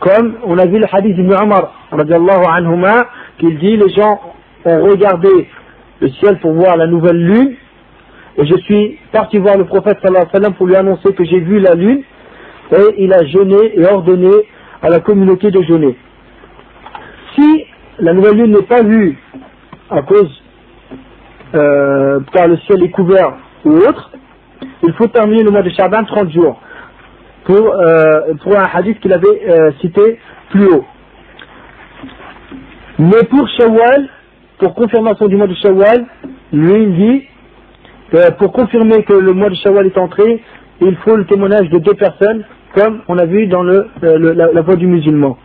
[0.00, 3.06] Comme on a vu le hadith d'Ibn Umar, anhuma,
[3.38, 4.20] qu'il dit les gens
[4.64, 5.48] ont regardé
[6.00, 7.54] le ciel pour voir la nouvelle lune,
[8.36, 11.24] et je suis parti voir le prophète sallallahu alayhi wa sallam pour lui annoncer que
[11.24, 12.02] j'ai vu la lune,
[12.72, 14.30] et il a jeûné et ordonné
[14.80, 15.96] à la communauté de jeûner.
[17.34, 17.64] Si
[17.98, 19.18] la nouvelle lune n'est pas vue
[19.90, 20.30] à cause
[21.54, 23.32] euh, car le ciel est couvert
[23.64, 24.10] ou autre,
[24.82, 26.60] il faut terminer le mois de Shaban 30 jours
[27.44, 30.18] pour, euh, pour un hadith qu'il avait euh, cité
[30.50, 30.84] plus haut.
[32.98, 34.08] Mais pour Shawwal,
[34.58, 36.04] pour confirmation du mois de Shawwal,
[36.52, 37.24] lui il dit
[38.38, 40.42] pour confirmer que le mois de Shawwal est entré,
[40.80, 44.60] il faut le témoignage de deux personnes, comme on a vu dans le, la, la
[44.62, 45.36] voie du musulman.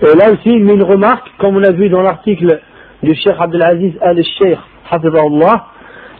[0.00, 2.60] Et là aussi, il met une remarque, comme on a vu dans l'article
[3.02, 4.58] du Cheikh Abdelaziz al-Sheikh,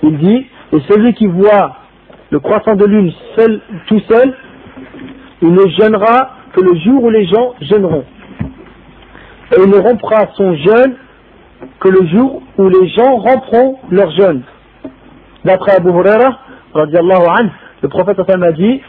[0.02, 1.76] il dit, et celui qui voit
[2.30, 3.12] le croissant de lune
[3.86, 4.34] tout seul,
[5.40, 8.04] il ne jeûnera que le jour où les gens jeûneront.
[9.52, 10.96] Et il ne rompra son jeûne
[11.80, 14.42] que le jour où les gens rompront leur jeûne.
[15.44, 16.38] D'après Abu Huraira,
[16.74, 18.82] le prophète a dit,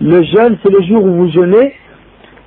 [0.00, 1.74] le jeûne c'est le jour où vous jeûnez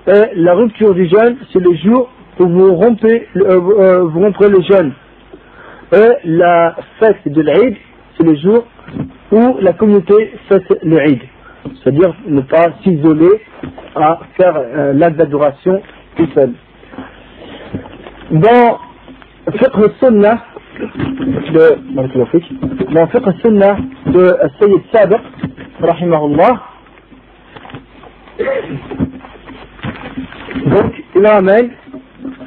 [0.07, 4.49] et la rupture du jeûne, c'est le jour où vous rompez, euh, euh, vous romprez
[4.49, 4.93] le jeûne.
[5.91, 7.75] Et la fête de l'Aïd,
[8.17, 8.65] c'est le jour
[9.31, 11.19] où la communauté fête l'Aïd.
[11.75, 13.41] C'est-à-dire ne pas s'isoler
[13.95, 15.81] à faire euh, l'acte d'adoration
[16.15, 16.53] tout seul.
[18.31, 18.79] Dans
[19.51, 20.43] Fiqh Sunnah
[20.79, 21.77] de,
[22.93, 23.77] dans Fiqh Sunnah
[24.07, 25.19] de Sayyid Sabiq,
[25.81, 26.61] rahimahullah,
[30.65, 31.71] donc, il ramène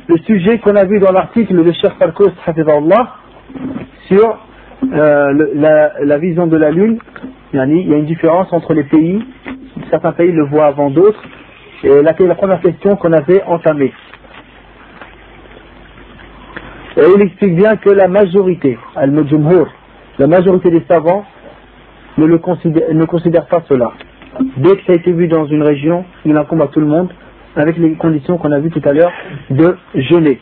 [0.09, 2.31] le sujet qu'on a vu dans l'article de Cheikh Farkos
[4.09, 4.39] sur
[4.93, 6.99] euh, la, vision de la Lune.
[7.53, 9.25] Il y a une différence entre les pays.
[9.91, 11.23] Certains pays le voient avant d'autres.
[11.85, 13.93] Et c'est la première question qu'on avait entamée.
[16.97, 21.25] Et il explique bien que la majorité, la majorité des savants
[22.19, 23.93] ne, le considère, ne considère pas cela.
[24.59, 27.09] Dès que ça a été vu dans une région, il incombe à tout le monde
[27.57, 29.13] avec les conditions qu'on a vues tout à l'heure
[29.51, 30.39] de jeûner.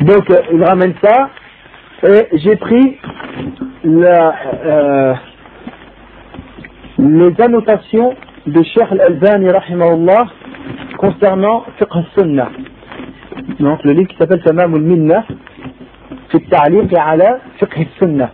[0.00, 1.30] Donc euh, il ramène ça
[2.02, 2.98] et j'ai pris
[3.84, 4.34] la,
[4.64, 5.14] euh,
[6.98, 8.14] les annotations
[8.46, 9.48] de Cheikh Al-Albani
[10.98, 12.50] concernant Fiqh Sunnah.
[13.60, 15.24] Donc le livre qui s'appelle Tamam al-Minna
[16.31, 18.29] في التعليق على فقه السنة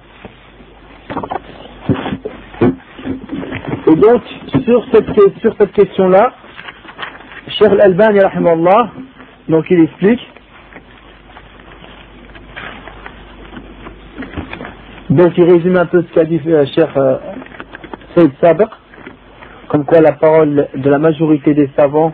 [3.85, 4.21] Et donc,
[4.65, 6.31] sur cette, sur cette question-là,
[7.47, 8.19] Cheikh Al-Albani,
[9.49, 10.21] donc il explique,
[15.09, 17.17] donc il résume un peu ce qu'a dit euh, Cheikh euh,
[18.15, 18.69] Saïd Sabiq,
[19.67, 22.13] comme quoi la parole de la majorité des savants,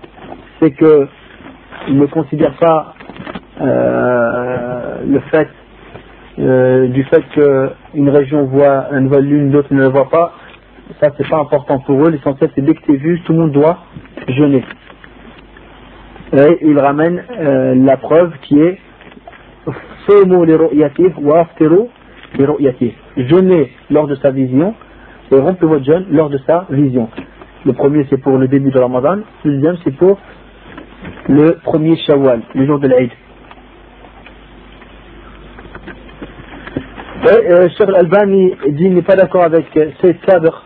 [0.59, 1.07] c'est que
[1.87, 2.95] ils ne considèrent pas
[3.61, 5.49] euh, le fait
[6.38, 10.34] euh, du fait qu'une région voit une nouvelle lune, d'autres ne la voient pas,
[11.00, 12.10] ça c'est pas important pour eux.
[12.10, 13.78] L'essentiel c'est dès que c'est vu, tout le monde doit
[14.28, 14.64] jeûner.
[16.32, 18.78] Et il ramène euh, la preuve qui est
[23.16, 24.74] Jeûner lors de sa vision
[25.30, 27.08] et rompez votre jeûne lors de sa vision.
[27.64, 30.18] Le premier c'est pour le début de Ramadan, le deuxième c'est pour
[31.28, 33.10] le premier Shawwal, le jour de l'Aïd.
[37.26, 40.62] Euh, Cheikh Al-Albani dit n'est pas d'accord avec euh, Sayyid Sabr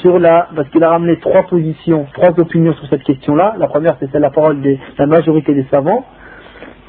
[0.00, 3.54] sur la, parce qu'il a ramené trois positions, trois opinions sur cette question-là.
[3.58, 6.04] La première, c'est la parole de la majorité des savants.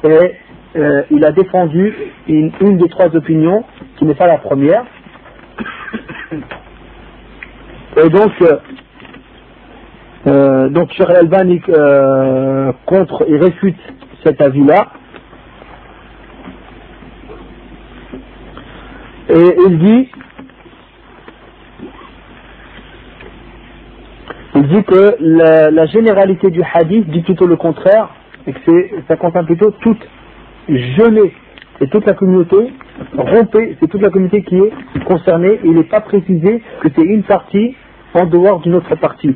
[0.04, 0.34] Et
[0.76, 1.94] euh, il a défendu
[2.28, 3.64] une, des trois opinions
[3.96, 4.84] qui n'est pas la première.
[7.96, 8.56] Et donc, euh,
[10.26, 13.78] euh donc Cheikh Al-Albani euh, contre et réfute
[14.24, 14.88] cet avis-là.
[19.28, 20.10] Et il dit,
[24.56, 28.08] il dit que la, généralité du hadith dit plutôt le contraire,
[28.46, 30.06] et que ça concerne plutôt toute
[30.68, 31.32] jeûner,
[31.78, 32.72] c'est toute la communauté,
[33.16, 37.22] romper, c'est toute la communauté qui est concernée, il n'est pas précisé que c'est une
[37.22, 37.74] partie
[38.12, 39.34] en dehors d'une autre partie.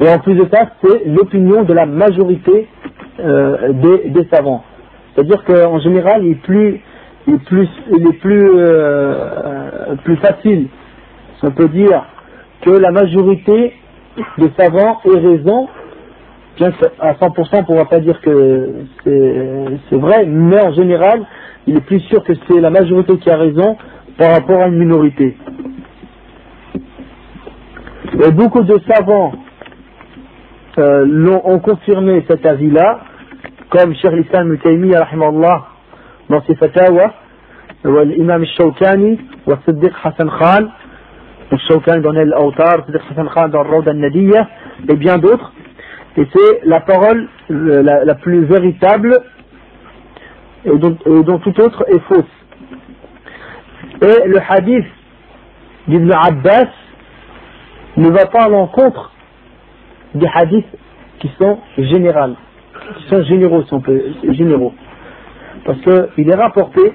[0.00, 2.66] Et en plus de ça, c'est l'opinion de la majorité
[3.20, 4.64] euh, des, savants.
[5.14, 6.80] C'est-à-dire qu'en général, il est plus
[7.26, 10.68] il est plus, il est plus euh, plus facile,
[11.42, 12.04] on peut dire,
[12.62, 13.74] que la majorité
[14.38, 15.68] des savants aient raison,
[16.56, 21.26] bien à 100% on ne pourra pas dire que c'est vrai, mais en général,
[21.66, 23.76] il est plus sûr que c'est la majorité qui a raison
[24.18, 25.36] par rapport à une minorité.
[28.24, 29.32] Et beaucoup de savants
[30.78, 33.00] euh, ont confirmé cet avis-là,
[33.70, 35.73] comme Cheikh l'Islam al
[36.28, 37.14] dans ses fatawa,
[37.84, 40.68] l'imam al-Shawkani, wa Siddiq Hassan Khan,
[41.50, 44.48] al-Shawkani dans l'Autar, Siddiq Hassan Khan dans al al-Nadiya,
[44.88, 45.52] et bien d'autres.
[46.16, 49.18] Et c'est la parole euh, la, plus véritable
[50.64, 52.24] et dont, dont tout autre est fausse.
[54.00, 54.86] Et le hadith
[55.88, 56.70] d'Ibn Abbas
[57.96, 59.12] ne va pas à l'encontre
[60.14, 60.66] des hadiths
[61.18, 62.34] qui sont généraux,
[62.98, 63.64] qui sont généraux,
[64.30, 64.74] généraux.
[65.64, 66.92] Parce qu'il est rapporté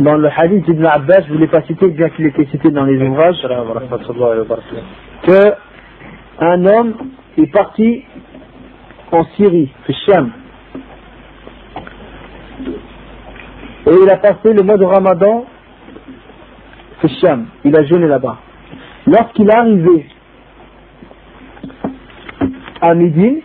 [0.00, 2.84] dans le hadith d'Ibn Abbas, je ne l'ai pas cité, bien qu'il était cité dans
[2.84, 3.36] les ouvrages,
[5.22, 5.52] que
[6.40, 6.94] un homme
[7.36, 8.04] est parti
[9.12, 9.70] en Syrie,
[10.06, 10.30] Sham,
[13.86, 15.44] et il a passé le mois de Ramadan
[17.20, 18.38] Sham, il a jeûné là-bas.
[19.06, 20.06] Lorsqu'il est arrivé
[22.80, 23.42] à midi,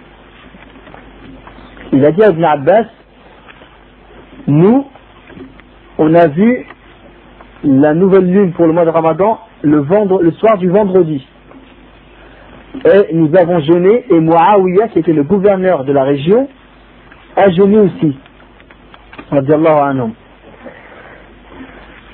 [1.92, 2.86] il a dit à Ibn Abbas,
[4.48, 4.86] nous,
[5.98, 6.66] on a vu
[7.64, 11.26] la nouvelle lune pour le mois de Ramadan le, soir du vendredi.
[12.86, 16.48] Et nous avons jeûné, et Muawiyah, qui était le gouverneur de la région,
[17.36, 18.18] a jeûné aussi.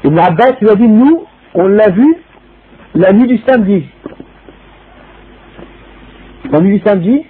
[0.04, 2.16] Ibn Abbas lui a dit, nous, on l'a vu
[2.96, 3.86] la nuit du samedi.
[6.52, 7.26] La nuit du samedi,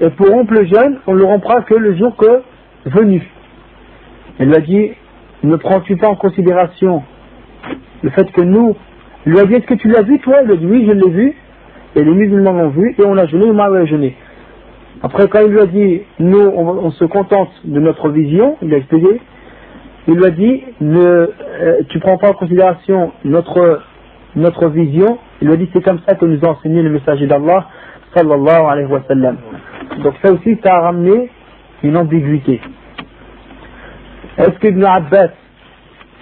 [0.00, 2.42] et pour rompre le jeûne, on ne le rompra que le jour que
[2.86, 3.22] venu.
[4.42, 4.90] Elle lui a dit,
[5.44, 7.04] ne prends-tu pas en considération
[8.02, 8.74] le fait que nous,
[9.24, 10.38] lui a dit, est-ce que tu l'as vu toi?
[10.44, 11.36] Il a dit, oui, je l'ai vu,
[11.94, 14.16] et les musulmans l'ont vu, et on a jeûné, on a jeûné.
[15.00, 18.78] Après, quand il lui a dit, nous, on, se contente de notre vision, il a
[18.78, 19.20] expliqué,
[20.08, 21.28] il lui a dit, ne, euh,
[21.90, 23.80] tu prends pas en considération notre,
[24.34, 27.28] notre vision, il lui a dit, c'est comme ça que nous a enseigné le messager
[27.28, 27.68] d'Allah,
[28.12, 29.36] sallallahu alayhi wa sallam.
[30.02, 31.30] Donc ça aussi, ça a ramené
[31.84, 32.60] une ambiguïté.
[34.38, 35.28] Est-ce que Ibn Abbas,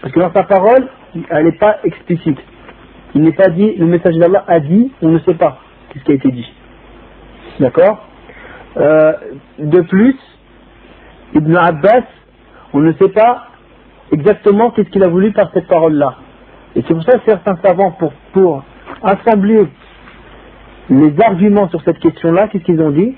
[0.03, 0.89] parce que dans sa parole,
[1.31, 2.39] elle n'est pas explicite.
[3.15, 5.59] Il n'est pas dit, le messager d'Allah a dit, on ne sait pas
[5.95, 6.53] ce qui a été dit.
[7.59, 8.07] D'accord
[8.77, 9.13] euh,
[9.59, 10.17] De plus,
[11.35, 12.05] Ibn Abbas,
[12.73, 13.49] on ne sait pas
[14.13, 16.17] exactement qu'est-ce qu'il a voulu par cette parole-là.
[16.77, 18.65] Et c'est pour ça que certains savants, pour, pour
[19.03, 19.67] assembler
[20.89, 23.15] les arguments sur cette question-là, qu'est-ce qu'ils ont dit?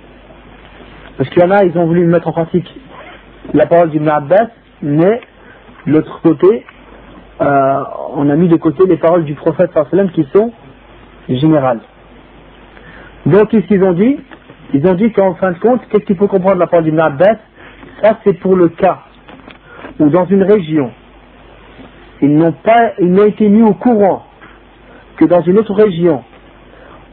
[1.16, 2.68] Parce qu'il y en a, ils ont voulu mettre en pratique
[3.52, 4.48] la parole d'Ibn Abbas,
[4.82, 5.20] mais
[5.86, 6.64] l'autre côté,
[7.40, 10.52] euh, on a mis de côté les paroles du prophète sallam qui sont
[11.28, 11.80] générales.
[13.26, 14.18] Donc, qu'est-ce qu'ils ont dit?
[14.74, 17.00] Ils ont dit qu'en fin de compte, qu'est-ce qu'il faut comprendre de la parole d'Ibn
[17.00, 17.36] Abbas?
[18.02, 18.98] Ça, c'est pour le cas
[20.00, 20.90] ou dans une région,
[22.20, 24.24] ils n'ont pas, ils n'ont été mis au courant
[25.16, 26.22] que dans une autre région,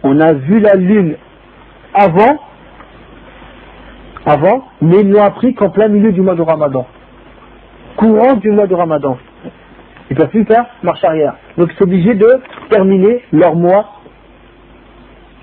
[0.03, 1.15] on a vu la lune
[1.93, 2.39] avant,
[4.25, 6.87] avant, mais ils l'ont appris qu'en plein milieu du mois de Ramadan.
[7.99, 9.17] Courant du mois de Ramadan.
[10.09, 11.35] Ils ne peuvent plus faire marche arrière.
[11.57, 12.39] Donc ils sont obligés de
[12.69, 13.89] terminer leur mois.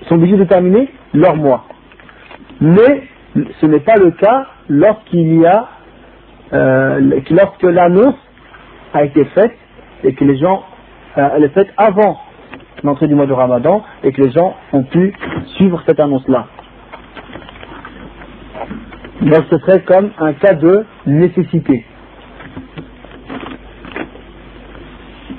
[0.01, 1.65] Ils sont obligés de terminer leur mois.
[2.59, 3.03] Mais
[3.61, 5.67] ce n'est pas le cas lorsqu'il y a
[6.51, 8.17] euh, lorsque l'annonce
[8.91, 9.55] a été faite
[10.03, 10.63] et que les gens,
[11.19, 12.17] euh, elle est faite avant
[12.83, 15.13] l'entrée du mois de Ramadan et que les gens ont pu
[15.57, 16.47] suivre cette annonce-là.
[19.21, 21.85] Donc ce serait comme un cas de nécessité.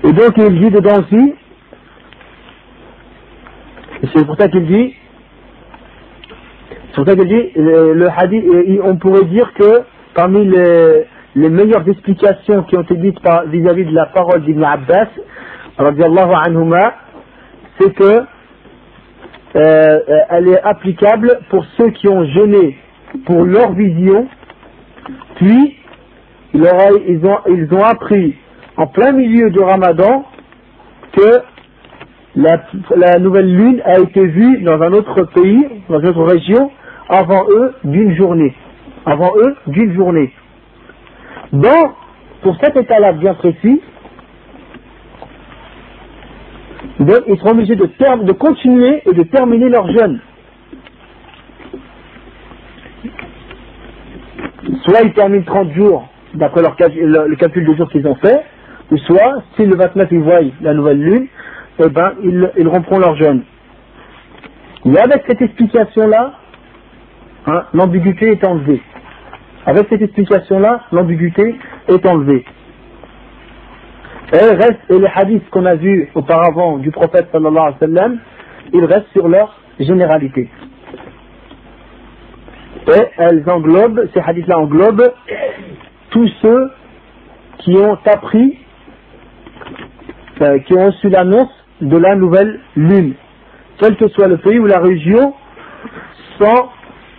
[0.04, 1.34] Et donc il dit dedans aussi,
[4.14, 4.94] c'est pour ça qu'il dit,
[6.88, 8.44] c'est pour ça qu'il dit, le, hadith,
[8.84, 9.82] on pourrait dire que
[10.14, 15.08] parmi les, meilleures explications qui ont été dites vis-à-vis de la parole d'Ibn Abbas,
[17.78, 18.22] c'est que
[19.56, 20.00] euh,
[20.30, 22.78] elle est applicable pour ceux qui ont jeûné
[23.24, 24.28] pour leur vision,
[25.36, 25.77] puis
[26.54, 28.36] ils, ont, ils ont appris
[28.76, 30.24] en plein milieu du ramadan
[31.12, 31.40] que
[32.36, 36.70] la, nouvelle lune a été vue dans un autre pays, dans une autre région,
[37.08, 38.54] avant eux d'une journée
[39.08, 40.32] avant eux d'une journée.
[41.52, 41.92] Donc,
[42.42, 43.80] pour cet état-là bien précis,
[47.00, 50.20] ils seront obligés de, de continuer et de terminer leur jeûne.
[54.84, 58.44] Soit ils terminent 30 jours, d'après le, calcul de jours qu'ils ont fait,
[58.90, 61.26] Ou soit, si le 29 ils voient la nouvelle lune,
[61.78, 63.42] eh ben, ils, ils rompront leur jeûne.
[64.84, 66.32] Et avec cette explication-là,
[67.46, 68.80] hein, l'ambiguïté est enlevée.
[69.66, 71.56] Avec cette explication-là, l'ambiguïté
[71.88, 72.44] est enlevée.
[74.32, 78.18] Et, reste, et les hadiths qu'on a vus auparavant du prophète sallallahu alayhi wa sallam,
[78.72, 80.48] ils restent sur leur généralité.
[82.88, 85.12] Et elles englobent, ces hadiths-là englobent
[86.10, 86.70] tous ceux
[87.58, 88.58] qui ont appris,
[90.40, 91.50] euh, qui ont reçu l'annonce
[91.80, 93.14] de la nouvelle lune,
[93.78, 95.34] quel que soit le pays ou la région,
[96.38, 96.70] sans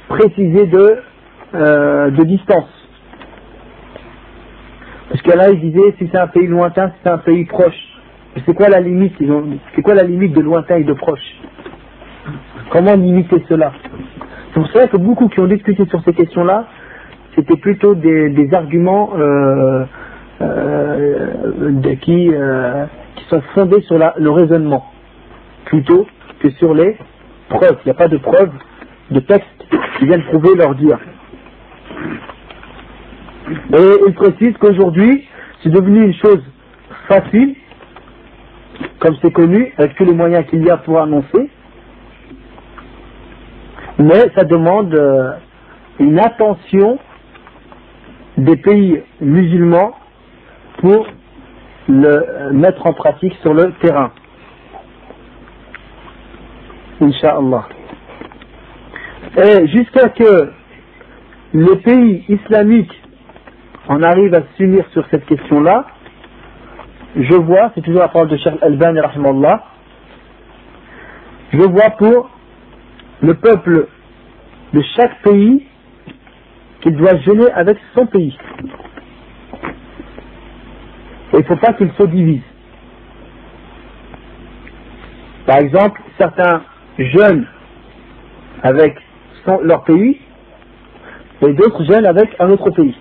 [0.08, 0.98] préciser de,
[1.56, 2.70] euh, de distance.
[5.10, 7.76] Parce que là, il disait si c'est un pays lointain, si c'est un pays proche.
[8.46, 9.16] C'est quoi la limite
[9.76, 11.36] C'est quoi la limite de lointain et de proche?
[12.70, 13.74] Comment limiter cela?
[14.54, 16.68] C'est pour que beaucoup qui ont discuté sur ces questions-là,
[17.40, 19.86] c'était plutôt des, arguments euh,
[20.42, 22.86] euh, qui, euh,
[23.16, 24.86] qui sont fondés sur le raisonnement,
[25.66, 26.06] plutôt
[26.42, 26.98] que sur les
[27.48, 27.78] preuves.
[27.86, 28.52] Il n'y a pas de preuves
[29.12, 29.48] de texte
[29.98, 31.00] qui viennent prouver leur dire.
[33.74, 35.26] Et il précise qu'aujourd'hui,
[35.64, 36.44] c'est devenu une chose
[37.08, 37.56] facile,
[39.00, 41.50] comme c'est connu, avec tous les moyens qu'il y a pour annoncer,
[43.98, 44.94] mais ça demande
[46.00, 47.00] une attention
[48.40, 49.92] des pays musulmans
[50.80, 51.06] pour
[51.88, 54.12] le mettre en pratique sur le terrain.
[57.02, 57.68] Inch'Allah.
[59.38, 60.52] Et jusqu'à que
[61.54, 62.94] les pays islamiques
[63.88, 65.86] en arrivent à s'unir sur cette question-là,
[67.16, 69.00] je vois, c'est toujours la parole de Cheikh Al-Bani,
[71.52, 72.30] je vois pour
[73.22, 73.88] le peuple
[74.74, 75.66] de chaque pays
[76.82, 78.38] qu'il doit jeûner avec son pays.
[81.34, 82.42] Il ne faut pas qu'il se divise.
[85.46, 86.64] Par exemple, certains
[86.98, 87.48] jeûnent
[88.64, 88.98] avec
[89.64, 90.20] leur pays
[91.42, 92.96] et d'autres jeûnent avec un autre pays.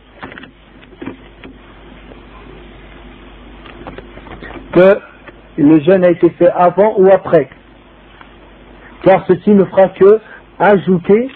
[4.73, 4.99] Que
[5.57, 7.49] le jeûne a été fait avant ou après
[9.03, 10.21] car ceci ne fera que
[10.59, 11.31] ajouter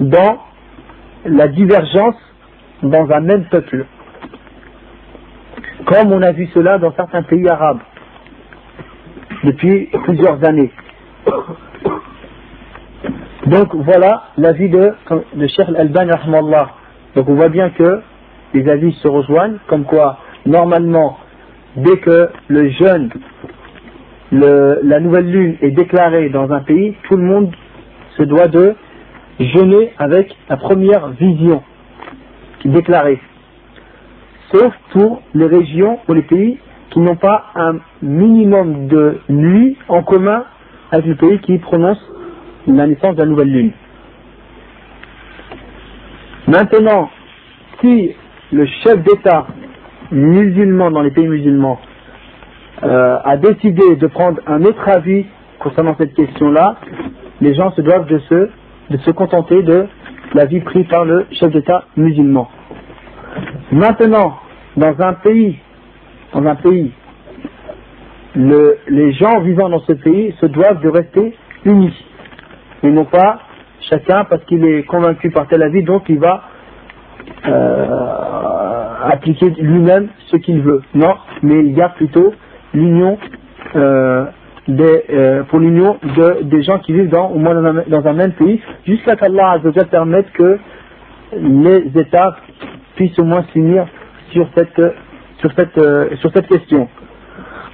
[0.00, 0.38] dans
[1.26, 2.16] la divergence
[2.82, 3.86] dans un même peuple.
[5.86, 7.80] Comme on a vu cela dans certains pays arabes
[9.44, 10.70] depuis plusieurs années.
[13.46, 14.92] Donc voilà l'avis de,
[15.34, 16.12] de Cheikh Al-Albani
[17.14, 18.00] Donc on voit bien que
[18.54, 21.18] les avis se rejoignent, comme quoi normalement
[21.76, 23.10] dès que le jeune
[24.32, 27.54] la nouvelle lune est déclarée dans un pays, tout le monde
[28.16, 28.74] se doit de
[29.38, 31.62] jeûner avec la première vision
[32.64, 33.20] déclarée.
[34.52, 36.58] Sauf pour les régions ou les pays
[36.90, 40.44] qui n'ont pas un minimum de nuit en commun
[40.90, 41.98] avec le pays qui prononce
[42.66, 43.72] la naissance de la nouvelle lune.
[46.48, 47.10] Maintenant,
[47.80, 48.14] si
[48.52, 49.46] le chef d'État
[50.10, 51.80] musulman dans les pays musulmans
[52.84, 55.26] euh, a décidé de prendre un autre avis
[55.58, 56.76] concernant cette question-là,
[57.40, 58.50] les gens se doivent de se,
[58.90, 59.86] de se contenter de
[60.34, 62.48] l'avis pris par le chef d'État musulman.
[63.72, 64.38] Maintenant,
[64.76, 65.58] dans un pays,
[66.32, 66.92] dans un pays,
[68.34, 72.04] le, les gens vivant dans ce pays se doivent de rester unis.
[72.82, 73.40] Et non pas
[73.88, 76.42] chacun parce qu'il est convaincu par tel avis, donc il va
[77.46, 80.82] euh, appliquer lui-même ce qu'il veut.
[80.94, 82.34] Non, mais il y a plutôt
[82.74, 83.18] l'union
[83.74, 84.26] euh,
[84.68, 88.60] euh, pour l'union de, des gens qui vivent dans, au moins dans un, même pays,
[88.86, 89.60] jusqu'à qu'Allah
[89.90, 90.58] permette que
[91.32, 92.36] les États
[92.96, 93.86] puissent au moins s'unir
[94.30, 94.80] sur cette,
[95.38, 96.88] sur, cette, euh, sur cette question.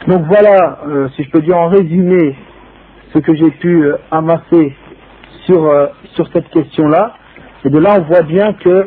[0.07, 0.81] Donc voilà,
[1.15, 2.35] si je peux dire en résumé,
[3.15, 4.75] ce que j'ai pu amasser
[5.47, 5.71] sur,
[6.15, 7.15] sur cette question-là.
[7.65, 8.85] Et de là, on voit bien que,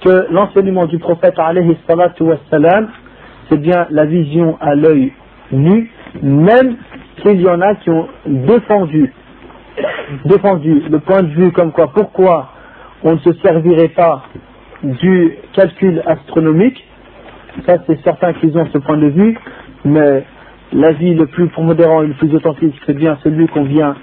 [0.00, 1.34] que l'enseignement du prophète,
[3.48, 5.12] c'est bien la vision à l'œil
[5.50, 5.90] nu,
[6.22, 6.76] même
[7.22, 9.12] s'il y en a qui ont défendu,
[10.24, 12.50] défendu le point de vue comme quoi, pourquoi
[13.02, 14.24] on ne se servirait pas
[14.82, 16.84] du calcul astronomique,
[17.66, 19.38] ça c'est certain qu'ils ont ce point de vue,
[19.84, 20.24] mais
[20.72, 23.94] l'avis le plus modérant et le plus authentique, c'est bien celui qu'on vient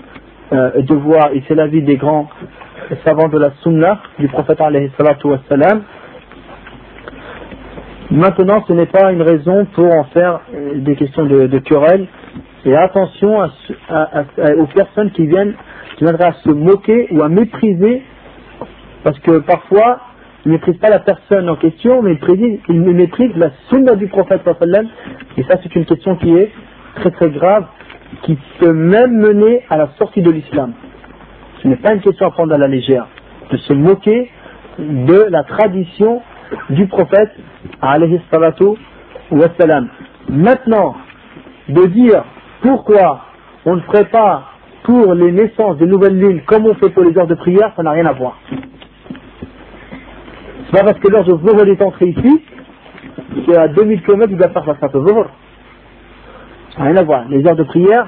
[0.53, 2.29] euh, de voir, et c'est l'avis des grands
[3.05, 5.83] savants de la Sunna, du prophète alayhi wassalam,
[8.11, 12.07] Maintenant, ce n'est pas une raison pour en faire euh, des questions de, querelle.
[12.65, 15.55] Et attention aux personnes qui viennent,
[15.97, 18.03] qui viendraient à se moquer ou à mépriser,
[19.03, 19.99] parce que parfois,
[20.45, 22.17] ils ne méprisent pas la personne en question, mais
[22.69, 24.41] ils méprisent, la sunna du prophète
[25.37, 26.51] Et ça, c'est une question qui est
[26.95, 27.65] très très grave,
[28.23, 30.73] qui peut même mener à la sortie de l'islam.
[31.61, 33.07] Ce n'est pas une question à prendre à la légère,
[33.51, 34.29] de se moquer
[34.77, 36.21] de la tradition
[36.69, 37.31] du prophète,
[37.81, 38.77] alayhi salatu.
[40.29, 40.95] Maintenant,
[41.69, 42.23] de dire
[42.61, 43.21] pourquoi
[43.65, 44.43] on ne ferait pas
[44.83, 47.83] pour les naissances de nouvelles villes comme on fait pour les heures de prière, ça
[47.83, 48.37] n'a rien à voir.
[50.65, 52.43] C'est pas parce que l'heure de Zuhr est entrée ici,
[53.45, 55.25] qu'à 2000 km, il va faire la salat Zuhr.
[56.75, 57.25] Ça n'a rien à voir.
[57.29, 58.07] Les heures de prière,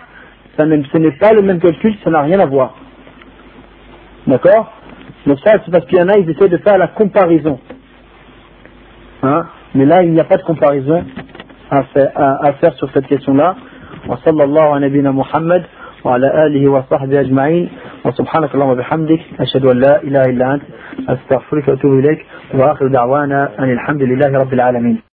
[0.58, 2.76] ce n'est pas le même calcul, ça n'a rien à voir.
[4.26, 4.72] D'accord?
[5.28, 7.60] Donc ça, c'est parce qu'il y en a, ils essaient de faire la comparaison.
[9.22, 9.46] Hein?
[9.76, 11.04] Mais là, il n'y a pas de comparaison
[11.70, 11.84] à
[12.54, 13.56] faire sur cette question-là.
[14.08, 15.64] وصلى الله على نبينا محمد
[16.04, 17.70] وعلى آله وصحبه أجمعين.
[18.06, 20.64] وسبحانك اللهم وبحمدك أشهد أن لا إله إلا أنت
[21.10, 25.13] أستغفرك وأتوب إليك وآخر دعوانا أن الحمد لله رب العالمين.